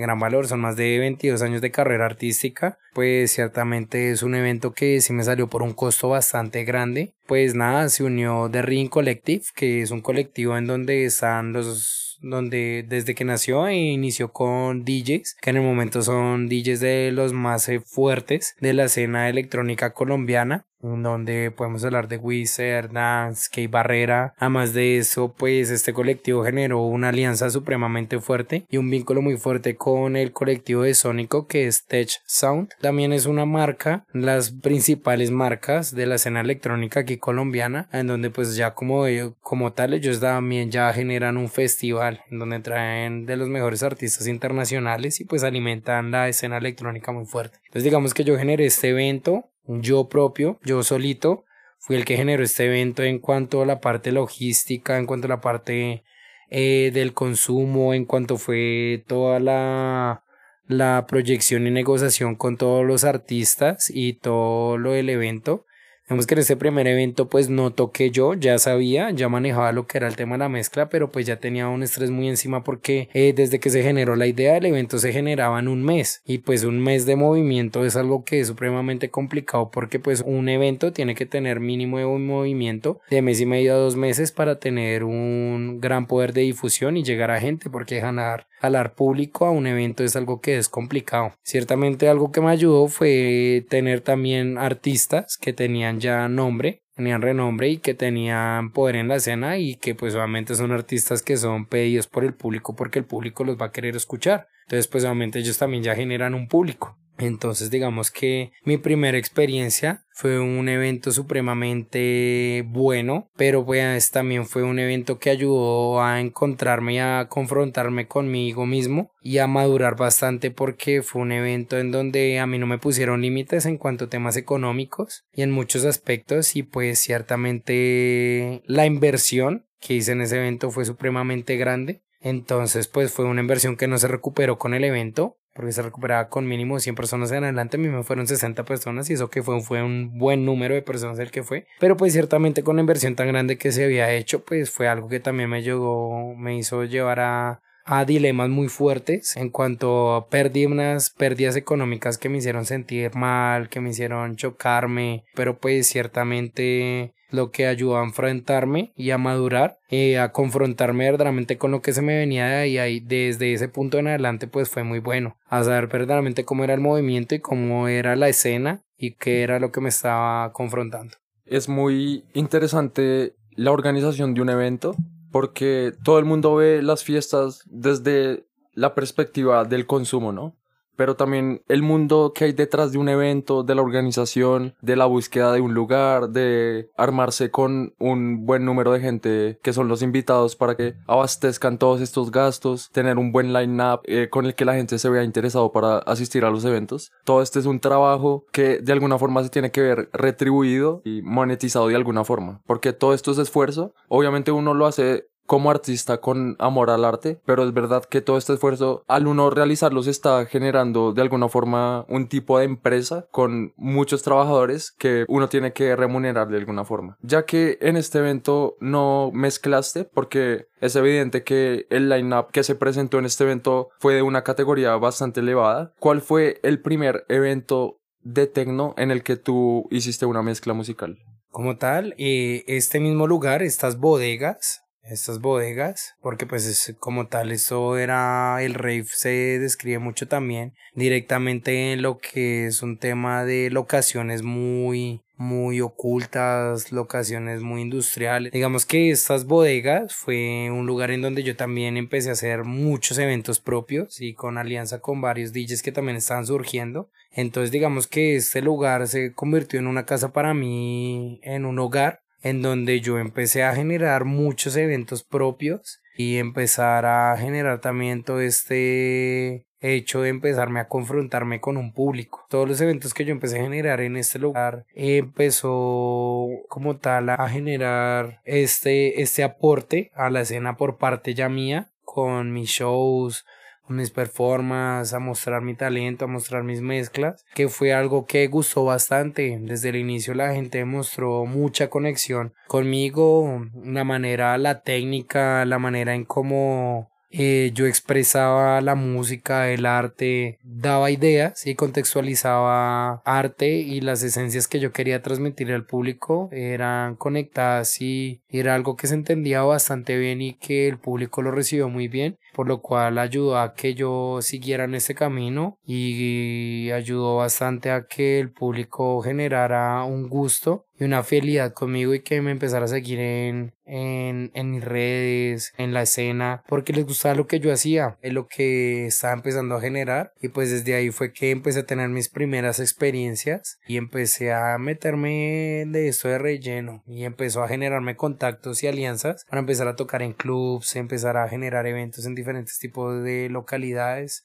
[0.00, 4.72] gran valor, son más de 22 años de carrera artística, pues ciertamente es un evento
[4.72, 7.14] que sí me salió por un costo bastante grande.
[7.26, 12.08] Pues nada, se unió The Ring Collective, que es un colectivo en donde están los
[12.20, 17.10] donde desde que nació e inició con DJs, que en el momento son DJs de
[17.12, 23.48] los más eh, fuertes de la escena electrónica colombiana donde podemos hablar de Wizard, Dance,
[23.50, 24.34] Key Barrera.
[24.38, 29.36] Además de eso, pues este colectivo generó una alianza supremamente fuerte y un vínculo muy
[29.36, 32.70] fuerte con el colectivo de Sónico que es Tech Sound.
[32.80, 38.30] También es una marca, las principales marcas de la escena electrónica aquí colombiana, en donde
[38.30, 39.04] pues ya como,
[39.40, 45.20] como tal ellos también ya generan un festival donde traen de los mejores artistas internacionales
[45.20, 47.58] y pues alimentan la escena electrónica muy fuerte.
[47.64, 51.44] Entonces digamos que yo generé este evento yo propio, yo solito,
[51.78, 55.30] fui el que generó este evento en cuanto a la parte logística, en cuanto a
[55.30, 56.02] la parte
[56.50, 60.24] eh, del consumo, en cuanto fue toda la,
[60.66, 65.66] la proyección y negociación con todos los artistas y todo lo del evento.
[66.08, 69.86] Vemos que en este primer evento pues no toqué yo, ya sabía, ya manejaba lo
[69.86, 72.64] que era el tema de la mezcla, pero pues ya tenía un estrés muy encima
[72.64, 76.22] porque eh, desde que se generó la idea del evento se generaba en un mes.
[76.24, 80.48] Y pues un mes de movimiento es algo que es supremamente complicado porque pues un
[80.48, 84.32] evento tiene que tener mínimo de un movimiento de mes y medio a dos meses
[84.32, 89.46] para tener un gran poder de difusión y llegar a gente porque ganar jalar público
[89.46, 91.32] a un evento es algo que es complicado.
[91.42, 97.68] Ciertamente algo que me ayudó fue tener también artistas que tenían ya nombre, tenían renombre
[97.68, 101.66] y que tenían poder en la escena y que pues obviamente son artistas que son
[101.66, 104.48] pedidos por el público porque el público los va a querer escuchar.
[104.66, 106.98] Entonces pues obviamente ellos también ya generan un público.
[107.18, 114.62] Entonces digamos que mi primera experiencia fue un evento supremamente bueno, pero pues también fue
[114.62, 121.02] un evento que ayudó a encontrarme a confrontarme conmigo mismo y a madurar bastante porque
[121.02, 124.36] fue un evento en donde a mí no me pusieron límites en cuanto a temas
[124.36, 130.70] económicos y en muchos aspectos y pues ciertamente la inversión que hice en ese evento
[130.70, 132.02] fue supremamente grande.
[132.20, 136.28] Entonces pues fue una inversión que no se recuperó con el evento, porque se recuperaba
[136.28, 139.42] con mínimo 100 personas en adelante, a mí me fueron 60 personas y eso que
[139.42, 142.82] fue, fue un buen número de personas el que fue, pero pues ciertamente con la
[142.82, 146.56] inversión tan grande que se había hecho, pues fue algo que también me llegó, me
[146.56, 147.60] hizo llevar a,
[148.06, 153.68] dilemas muy fuertes en cuanto a perdí unas pérdidas económicas que me hicieron sentir mal,
[153.68, 159.78] que me hicieron chocarme, pero pues ciertamente lo que ayudó a enfrentarme y a madurar,
[159.90, 163.68] eh, a confrontarme verdaderamente con lo que se me venía de ahí, ahí, desde ese
[163.68, 167.40] punto en adelante pues fue muy bueno, a saber verdaderamente cómo era el movimiento y
[167.40, 171.16] cómo era la escena y qué era lo que me estaba confrontando.
[171.44, 174.94] Es muy interesante la organización de un evento
[175.30, 180.54] porque todo el mundo ve las fiestas desde la perspectiva del consumo, ¿no?
[180.98, 185.06] Pero también el mundo que hay detrás de un evento, de la organización, de la
[185.06, 190.02] búsqueda de un lugar, de armarse con un buen número de gente que son los
[190.02, 194.64] invitados para que abastezcan todos estos gastos, tener un buen line-up eh, con el que
[194.64, 197.12] la gente se vea interesado para asistir a los eventos.
[197.22, 201.22] Todo este es un trabajo que de alguna forma se tiene que ver retribuido y
[201.22, 203.94] monetizado de alguna forma, porque todo esto es esfuerzo.
[204.08, 208.36] Obviamente uno lo hace como artista con amor al arte, pero es verdad que todo
[208.36, 213.26] este esfuerzo, al uno realizarlo, se está generando de alguna forma un tipo de empresa
[213.30, 217.16] con muchos trabajadores que uno tiene que remunerar de alguna forma.
[217.22, 222.74] Ya que en este evento no mezclaste, porque es evidente que el line-up que se
[222.74, 225.94] presentó en este evento fue de una categoría bastante elevada.
[225.98, 231.16] ¿Cuál fue el primer evento de techno en el que tú hiciste una mezcla musical?
[231.50, 237.52] Como tal, eh, este mismo lugar, estas bodegas, estas bodegas, porque pues es como tal,
[237.52, 243.44] eso era, el rave se describe mucho también directamente en lo que es un tema
[243.44, 248.52] de locaciones muy, muy ocultas, locaciones muy industriales.
[248.52, 253.18] Digamos que estas bodegas fue un lugar en donde yo también empecé a hacer muchos
[253.18, 257.10] eventos propios y con alianza con varios DJs que también estaban surgiendo.
[257.30, 262.20] Entonces digamos que este lugar se convirtió en una casa para mí, en un hogar
[262.42, 268.40] en donde yo empecé a generar muchos eventos propios y empezar a generar también todo
[268.40, 272.46] este hecho de empezarme a confrontarme con un público.
[272.48, 277.48] Todos los eventos que yo empecé a generar en este lugar empezó como tal a
[277.48, 283.44] generar este, este aporte a la escena por parte ya mía con mis shows,
[283.90, 288.84] mis performances, a mostrar mi talento, a mostrar mis mezclas, que fue algo que gustó
[288.84, 289.58] bastante.
[289.60, 296.14] Desde el inicio la gente mostró mucha conexión conmigo, la manera, la técnica, la manera
[296.14, 304.00] en cómo eh, yo expresaba la música, el arte, daba ideas y contextualizaba arte y
[304.00, 309.14] las esencias que yo quería transmitir al público eran conectadas y era algo que se
[309.14, 313.56] entendía bastante bien y que el público lo recibió muy bien por lo cual ayudó
[313.56, 320.02] a que yo siguiera en ese camino y ayudó bastante a que el público generara
[320.02, 324.70] un gusto y una fidelidad conmigo y que me empezara a seguir en, en, en
[324.72, 329.34] mis redes, en la escena, porque les gustaba lo que yo hacía, lo que estaba
[329.34, 330.32] empezando a generar.
[330.40, 334.76] Y pues desde ahí fue que empecé a tener mis primeras experiencias y empecé a
[334.78, 339.96] meterme de esto de relleno y empezó a generarme contactos y alianzas para empezar a
[339.96, 342.47] tocar en clubs, empezar a generar eventos en diferentes
[342.78, 344.44] tipos de localidades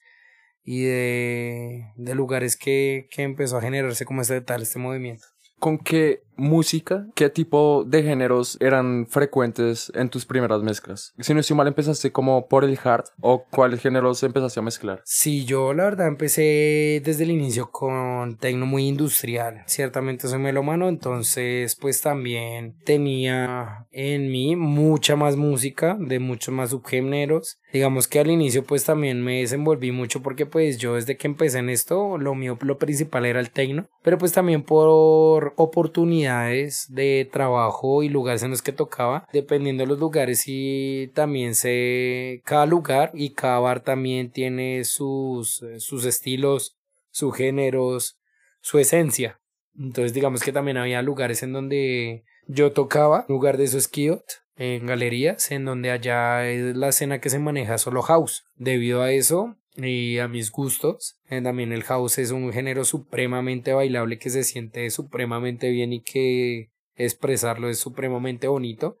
[0.62, 5.26] y de, de lugares que, que empezó a generarse como este tal, este movimiento.
[5.58, 11.14] ¿Con qué música, qué tipo de géneros eran frecuentes en tus primeras mezclas?
[11.18, 15.00] Si no estoy mal, empezaste como por el hard o cuáles géneros empezaste a mezclar?
[15.04, 19.62] Sí, yo la verdad empecé desde el inicio con tecno muy industrial.
[19.66, 26.70] Ciertamente soy melómano, entonces pues también tenía en mí mucha más música de muchos más
[26.70, 27.58] subgéneros.
[27.74, 31.58] Digamos que al inicio pues también me desenvolví mucho porque pues yo desde que empecé
[31.58, 36.52] en esto lo mío lo principal era el tecno, pero pues también por oportunidad
[36.90, 42.42] de trabajo y lugares en los que tocaba, dependiendo de los lugares y también se
[42.44, 46.76] cada lugar y cada bar también tiene sus sus estilos,
[47.10, 48.20] sus géneros,
[48.60, 49.40] su esencia.
[49.76, 54.22] Entonces digamos que también había lugares en donde yo tocaba, lugar de su esquiot,
[54.56, 58.44] en galerías, en donde allá es la escena que se maneja solo house.
[58.56, 61.18] Debido a eso, y a mis gustos.
[61.28, 66.00] Eh, también el house es un género supremamente bailable que se siente supremamente bien y
[66.02, 68.98] que expresarlo es supremamente bonito.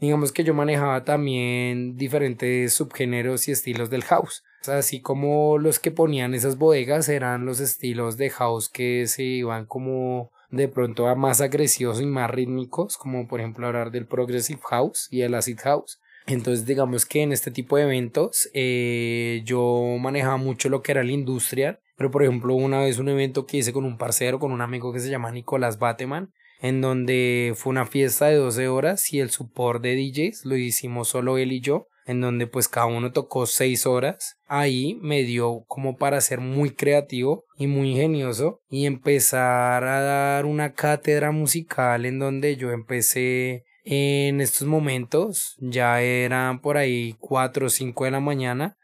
[0.00, 4.42] Digamos que yo manejaba también diferentes subgéneros y estilos del house.
[4.66, 9.66] Así como los que ponían esas bodegas eran los estilos de house que se iban
[9.66, 14.60] como de pronto a más agresivos y más rítmicos, como por ejemplo hablar del progressive
[14.68, 15.98] house y el acid house.
[16.26, 21.04] Entonces, digamos que en este tipo de eventos eh, yo manejaba mucho lo que era
[21.04, 24.52] la industria, pero por ejemplo, una vez un evento que hice con un parcero, con
[24.52, 29.12] un amigo que se llama Nicolás Bateman, en donde fue una fiesta de 12 horas
[29.12, 32.86] y el support de DJs lo hicimos solo él y yo, en donde pues cada
[32.86, 34.36] uno tocó 6 horas.
[34.46, 40.46] Ahí me dio como para ser muy creativo y muy ingenioso y empezar a dar
[40.46, 47.66] una cátedra musical en donde yo empecé en estos momentos ya eran por ahí 4
[47.66, 48.78] o 5 de la mañana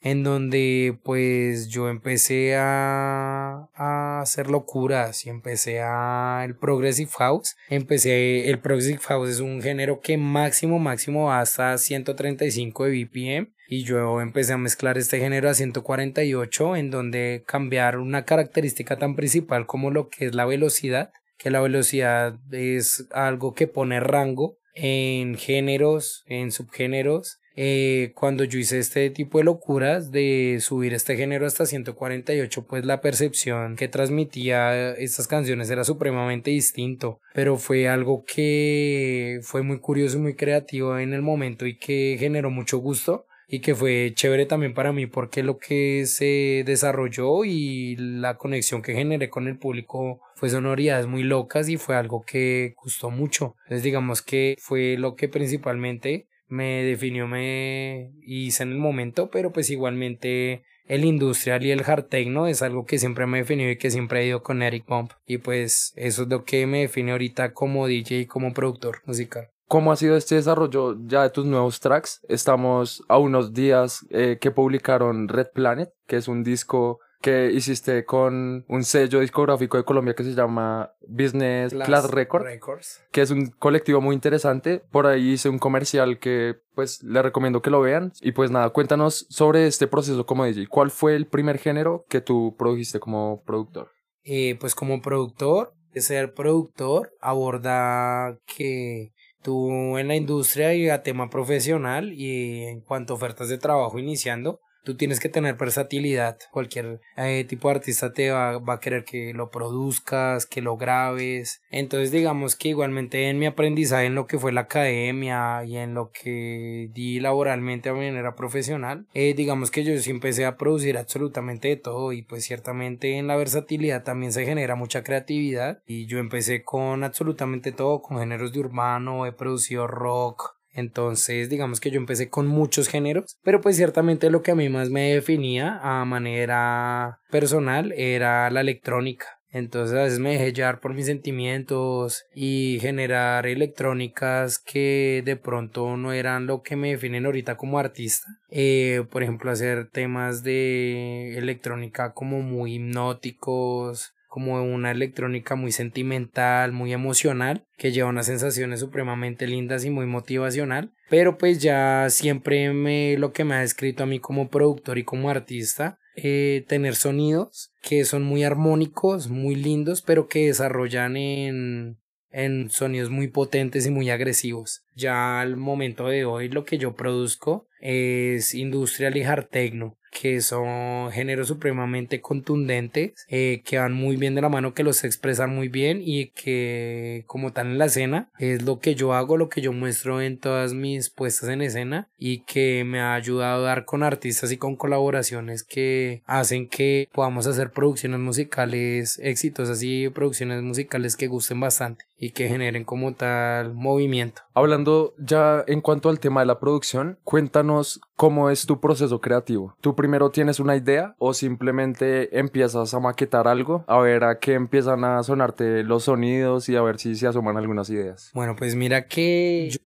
[0.00, 7.56] en donde pues yo empecé a, a hacer locuras y empecé a el Progressive House.
[7.68, 13.52] Empecé, el Progressive House es un género que máximo, máximo va hasta 135 de BPM
[13.68, 19.14] y yo empecé a mezclar este género a 148 en donde cambiar una característica tan
[19.14, 24.56] principal como lo que es la velocidad, que la velocidad es algo que pone rango
[24.74, 31.16] en géneros, en subgéneros eh, cuando yo hice este tipo de locuras de subir este
[31.16, 37.88] género hasta 148, pues la percepción que transmitía estas canciones era supremamente distinto, pero fue
[37.88, 42.78] algo que fue muy curioso y muy creativo en el momento y que generó mucho
[42.78, 48.36] gusto y que fue chévere también para mí porque lo que se desarrolló y la
[48.36, 53.10] conexión que generé con el público fue sonoridades muy locas y fue algo que gustó
[53.10, 53.56] mucho.
[53.64, 59.52] Entonces digamos que fue lo que principalmente me definió, me hice en el momento, pero
[59.52, 63.70] pues igualmente el industrial y el hard techno es algo que siempre me ha definido
[63.70, 65.12] y que siempre he ido con Eric Bump.
[65.26, 69.50] Y pues eso es lo que me define ahorita como DJ y como productor musical.
[69.66, 72.22] ¿Cómo ha sido este desarrollo ya de tus nuevos tracks?
[72.26, 78.04] Estamos a unos días eh, que publicaron Red Planet, que es un disco que hiciste
[78.04, 83.50] con un sello discográfico de Colombia que se llama Business Class, Records, que es un
[83.50, 84.82] colectivo muy interesante.
[84.90, 88.12] Por ahí hice un comercial que pues le recomiendo que lo vean.
[88.20, 90.66] Y pues nada, cuéntanos sobre este proceso como DJ.
[90.68, 93.90] ¿Cuál fue el primer género que tú produjiste como productor?
[94.24, 99.12] Eh, pues como productor, ser productor aborda que
[99.42, 103.98] tú en la industria y a tema profesional y en cuanto a ofertas de trabajo
[103.98, 106.38] iniciando, Tú tienes que tener versatilidad.
[106.50, 110.78] Cualquier eh, tipo de artista te va, va, a querer que lo produzcas, que lo
[110.78, 111.60] grabes.
[111.68, 115.92] Entonces digamos que igualmente en mi aprendizaje en lo que fue la academia y en
[115.92, 120.96] lo que di laboralmente a manera profesional, eh, digamos que yo sí empecé a producir
[120.96, 126.06] absolutamente de todo y pues ciertamente en la versatilidad también se genera mucha creatividad y
[126.06, 131.90] yo empecé con absolutamente todo, con géneros de urbano, he producido rock, entonces, digamos que
[131.90, 135.80] yo empecé con muchos géneros, pero pues ciertamente lo que a mí más me definía
[135.82, 139.26] a manera personal era la electrónica.
[139.50, 145.96] Entonces a veces me dejé llevar por mis sentimientos y generar electrónicas que de pronto
[145.96, 148.28] no eran lo que me definen ahorita como artista.
[148.50, 156.70] Eh, por ejemplo, hacer temas de electrónica como muy hipnóticos, como una electrónica muy sentimental,
[156.70, 160.92] muy emocional, que lleva unas sensaciones supremamente lindas y muy motivacional.
[161.10, 165.02] Pero pues ya siempre me lo que me ha escrito a mí como productor y
[165.02, 171.98] como artista, eh, tener sonidos que son muy armónicos, muy lindos, pero que desarrollan en
[172.30, 174.82] en sonidos muy potentes y muy agresivos.
[174.94, 180.40] Ya al momento de hoy lo que yo produzco es industrial y hard techno que
[180.40, 185.54] son géneros supremamente contundentes, eh, que van muy bien de la mano, que los expresan
[185.54, 189.48] muy bien y que como tal en la escena es lo que yo hago, lo
[189.48, 193.68] que yo muestro en todas mis puestas en escena y que me ha ayudado a
[193.68, 200.08] dar con artistas y con colaboraciones que hacen que podamos hacer producciones musicales exitosas y
[200.08, 204.42] producciones musicales que gusten bastante y que generen como tal movimiento.
[204.52, 209.76] Hablando ya en cuanto al tema de la producción, cuéntanos cómo es tu proceso creativo.
[209.80, 214.54] ¿Tú primero tienes una idea o simplemente empiezas a maquetar algo a ver a qué
[214.54, 218.30] empiezan a sonarte los sonidos y a ver si se asoman algunas ideas?
[218.32, 219.87] Bueno, pues mira que Yo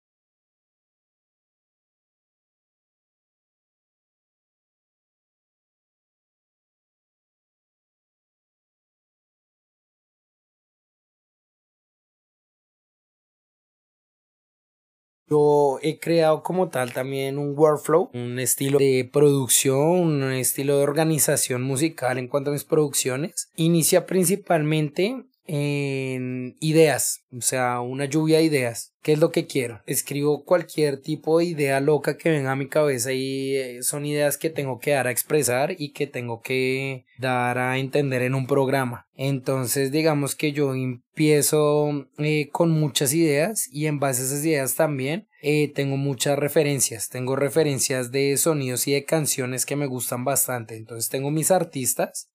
[15.83, 21.63] he creado como tal también un workflow, un estilo de producción, un estilo de organización
[21.63, 23.49] musical en cuanto a mis producciones.
[23.57, 28.93] Inicia principalmente en ideas, o sea, una lluvia de ideas.
[29.03, 29.83] ¿Qué es lo que quiero?
[29.87, 34.39] Escribo cualquier tipo de idea loca que venga a mi cabeza y eh, son ideas
[34.39, 38.47] que tengo que dar a expresar y que tengo que dar a entender en un
[38.47, 39.09] programa.
[39.15, 44.77] Entonces digamos que yo empiezo eh, con muchas ideas y en base a esas ideas
[44.77, 47.09] también eh, tengo muchas referencias.
[47.09, 50.77] Tengo referencias de sonidos y de canciones que me gustan bastante.
[50.77, 52.32] Entonces tengo mis artistas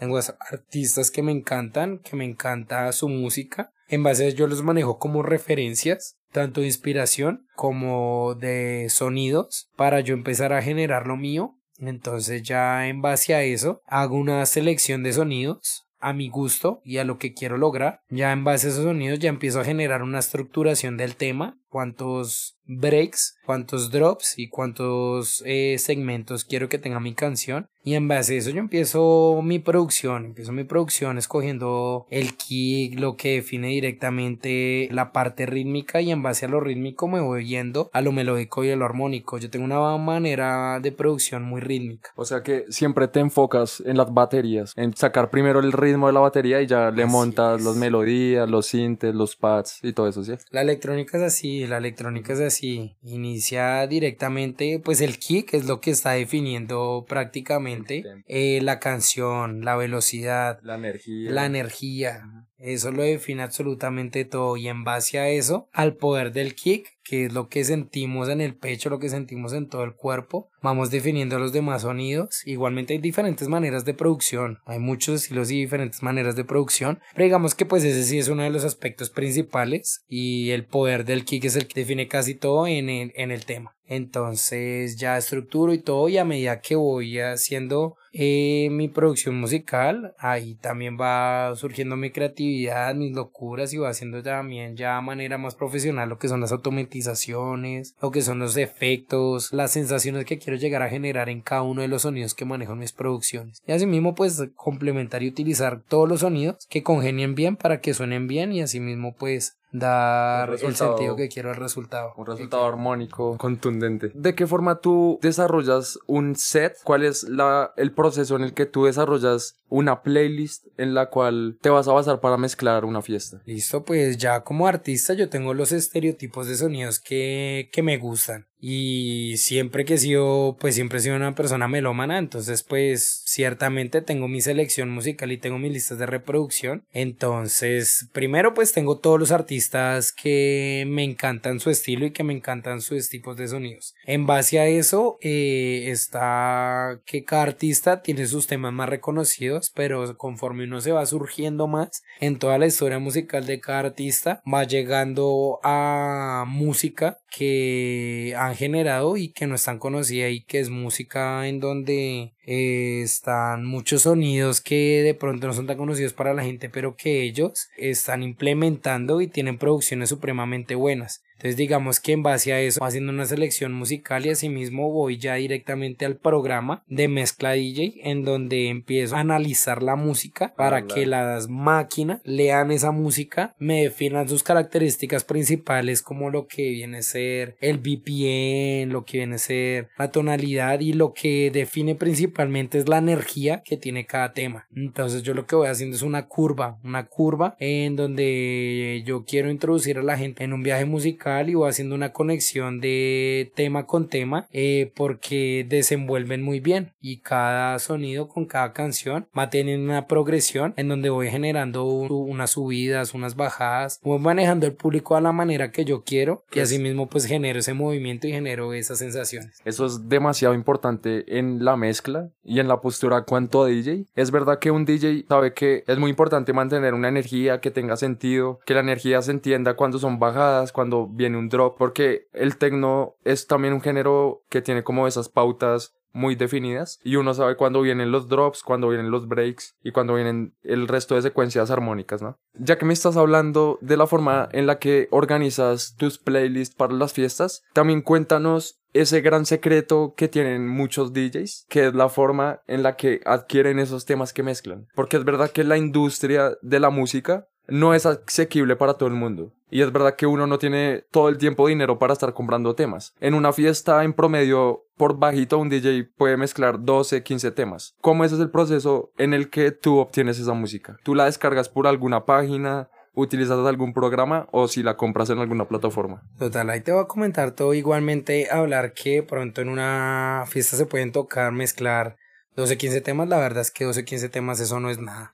[0.00, 0.18] tengo
[0.50, 3.70] artistas que me encantan, que me encanta su música.
[3.86, 9.68] En base a eso yo los manejo como referencias, tanto de inspiración como de sonidos,
[9.76, 11.58] para yo empezar a generar lo mío.
[11.78, 16.96] Entonces ya en base a eso hago una selección de sonidos a mi gusto y
[16.96, 18.00] a lo que quiero lograr.
[18.08, 22.58] Ya en base a esos sonidos ya empiezo a generar una estructuración del tema cuántos
[22.66, 27.68] breaks, cuántos drops y cuántos eh, segmentos quiero que tenga mi canción.
[27.82, 33.00] Y en base a eso yo empiezo mi producción, empiezo mi producción escogiendo el kick,
[33.00, 37.46] lo que define directamente la parte rítmica y en base a lo rítmico me voy
[37.46, 39.38] yendo a lo melódico y a lo armónico.
[39.38, 42.10] Yo tengo una manera de producción muy rítmica.
[42.16, 46.12] O sea que siempre te enfocas en las baterías, en sacar primero el ritmo de
[46.12, 50.22] la batería y ya le montas las melodías, los sintes, los pads y todo eso,
[50.22, 50.34] ¿sí?
[50.50, 52.96] La electrónica es así, la electrónica es así.
[53.02, 59.76] Inicia directamente, pues el kick es lo que está definiendo prácticamente eh, la canción, la
[59.76, 61.30] velocidad, la energía.
[61.30, 62.22] La energía.
[62.60, 67.24] Eso lo define absolutamente todo y en base a eso, al poder del kick, que
[67.24, 70.90] es lo que sentimos en el pecho, lo que sentimos en todo el cuerpo, vamos
[70.90, 72.46] definiendo los demás sonidos.
[72.46, 77.24] Igualmente hay diferentes maneras de producción, hay muchos estilos y diferentes maneras de producción, pero
[77.24, 81.24] digamos que pues ese sí es uno de los aspectos principales y el poder del
[81.24, 83.74] kick es el que define casi todo en el, en el tema.
[83.90, 90.14] Entonces ya estructuro y todo y a medida que voy haciendo eh, mi producción musical,
[90.16, 95.38] ahí también va surgiendo mi creatividad, mis locuras y va haciendo también ya de manera
[95.38, 100.38] más profesional lo que son las automatizaciones, lo que son los efectos, las sensaciones que
[100.38, 103.60] quiero llegar a generar en cada uno de los sonidos que manejo en mis producciones.
[103.66, 108.28] Y asimismo pues complementar y utilizar todos los sonidos que congenien bien para que suenen
[108.28, 112.12] bien y asimismo pues dar el sentido que quiero al resultado.
[112.16, 114.10] Un resultado armónico, contundente.
[114.14, 116.76] ¿De qué forma tú desarrollas un set?
[116.84, 121.58] ¿Cuál es la, el proceso en el que tú desarrollas una playlist en la cual
[121.60, 123.40] te vas a basar para mezclar una fiesta?
[123.44, 128.49] Listo, pues ya como artista yo tengo los estereotipos de sonidos que, que me gustan.
[128.60, 134.02] Y siempre que he sido, pues siempre he sido una persona melómana, entonces pues ciertamente
[134.02, 136.84] tengo mi selección musical y tengo mis listas de reproducción.
[136.92, 142.34] Entonces, primero pues tengo todos los artistas que me encantan su estilo y que me
[142.34, 143.94] encantan sus tipos de sonidos.
[144.04, 150.16] En base a eso eh, está que cada artista tiene sus temas más reconocidos, pero
[150.16, 154.64] conforme uno se va surgiendo más en toda la historia musical de cada artista, va
[154.64, 161.46] llegando a música que han generado y que no están conocida y que es música
[161.46, 166.42] en donde eh, están muchos sonidos que de pronto no son tan conocidos para la
[166.42, 171.22] gente pero que ellos están implementando y tienen producciones supremamente buenas.
[171.34, 175.36] Entonces digamos que en base a eso haciendo una selección musical y asimismo voy ya
[175.36, 181.06] directamente al programa de mezcla DJ en donde empiezo a analizar la música para que
[181.06, 187.02] las máquinas lean esa música, me definan sus características principales como lo que viene a
[187.02, 192.39] ser el BPM, lo que viene a ser la tonalidad y lo que define principalmente
[192.40, 194.66] es la energía que tiene cada tema.
[194.74, 199.50] Entonces yo lo que voy haciendo es una curva, una curva en donde yo quiero
[199.50, 203.86] introducir a la gente en un viaje musical y voy haciendo una conexión de tema
[203.86, 209.90] con tema eh, porque desenvuelven muy bien y cada sonido con cada canción va teniendo
[209.90, 215.20] una progresión en donde voy generando unas subidas, unas bajadas, voy manejando el público a
[215.20, 218.98] la manera que yo quiero y así mismo pues genero ese movimiento y genero esas
[218.98, 219.60] sensaciones.
[219.64, 224.06] Eso es demasiado importante en la mezcla y en la postura cuanto a DJ.
[224.14, 227.96] Es verdad que un DJ sabe que es muy importante mantener una energía que tenga
[227.96, 232.56] sentido, que la energía se entienda cuando son bajadas, cuando viene un drop, porque el
[232.56, 237.56] techno es también un género que tiene como esas pautas muy definidas y uno sabe
[237.56, 241.70] cuándo vienen los drops, cuándo vienen los breaks y cuándo vienen el resto de secuencias
[241.70, 242.38] armónicas, ¿no?
[242.54, 246.94] Ya que me estás hablando de la forma en la que organizas tus playlists para
[246.94, 252.60] las fiestas, también cuéntanos ese gran secreto que tienen muchos DJs, que es la forma
[252.66, 254.88] en la que adquieren esos temas que mezclan.
[254.94, 259.14] Porque es verdad que la industria de la música no es asequible para todo el
[259.14, 259.52] mundo.
[259.70, 263.14] Y es verdad que uno no tiene todo el tiempo dinero para estar comprando temas.
[263.20, 267.94] En una fiesta en promedio, por bajito, un DJ puede mezclar 12, 15 temas.
[268.00, 270.98] ¿Cómo ese es el proceso en el que tú obtienes esa música?
[271.02, 272.90] ¿Tú la descargas por alguna página?
[273.12, 276.22] utilizas algún programa o si la compras en alguna plataforma.
[276.38, 280.86] Total, ahí te voy a comentar todo igualmente, hablar que pronto en una fiesta se
[280.86, 282.16] pueden tocar, mezclar
[282.56, 285.32] 12, 15 temas, la verdad es que 12, 15 temas eso no es nada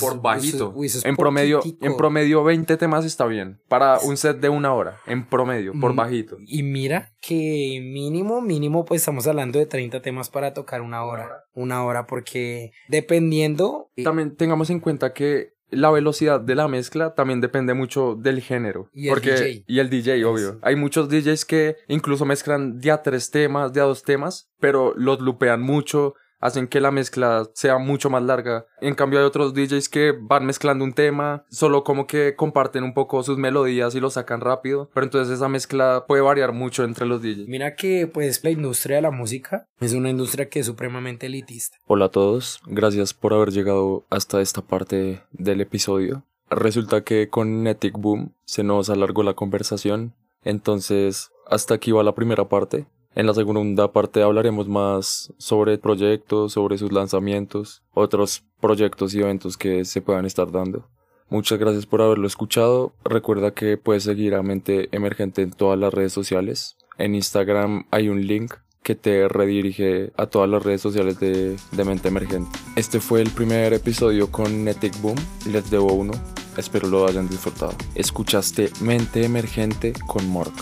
[0.00, 0.74] por bajito.
[1.04, 3.60] en, promedio, en promedio 20 temas está bien.
[3.68, 5.00] Para un set de una hora.
[5.06, 6.36] En promedio, por mm, bajito.
[6.46, 11.44] Y mira que mínimo, mínimo, pues estamos hablando de 30 temas para tocar una hora.
[11.54, 13.90] Una hora porque dependiendo...
[13.96, 18.40] Eh, También tengamos en cuenta que la velocidad de la mezcla también depende mucho del
[18.40, 18.88] género.
[18.92, 19.64] Y el porque, DJ.
[19.66, 20.58] Y el DJ, obvio.
[20.62, 24.94] Hay muchos DJs que incluso mezclan de a tres temas, de a dos temas, pero
[24.96, 28.66] los lupean mucho hacen que la mezcla sea mucho más larga.
[28.80, 32.94] En cambio hay otros DJs que van mezclando un tema, solo como que comparten un
[32.94, 37.06] poco sus melodías y lo sacan rápido, pero entonces esa mezcla puede variar mucho entre
[37.06, 37.48] los DJs.
[37.48, 41.78] Mira que pues la industria de la música es una industria que es supremamente elitista.
[41.86, 46.24] Hola a todos, gracias por haber llegado hasta esta parte del episodio.
[46.48, 50.14] Resulta que con Netic Boom se nos alargó la conversación,
[50.44, 52.86] entonces hasta aquí va la primera parte.
[53.16, 59.56] En la segunda parte hablaremos más sobre proyectos, sobre sus lanzamientos, otros proyectos y eventos
[59.56, 60.90] que se puedan estar dando.
[61.30, 62.92] Muchas gracias por haberlo escuchado.
[63.04, 66.76] Recuerda que puedes seguir a Mente Emergente en todas las redes sociales.
[66.98, 68.52] En Instagram hay un link
[68.82, 72.50] que te redirige a todas las redes sociales de, de Mente Emergente.
[72.76, 75.16] Este fue el primer episodio con Netic Boom.
[75.50, 76.12] Les debo uno.
[76.58, 77.72] Espero lo hayan disfrutado.
[77.94, 80.52] Escuchaste Mente Emergente con Mork.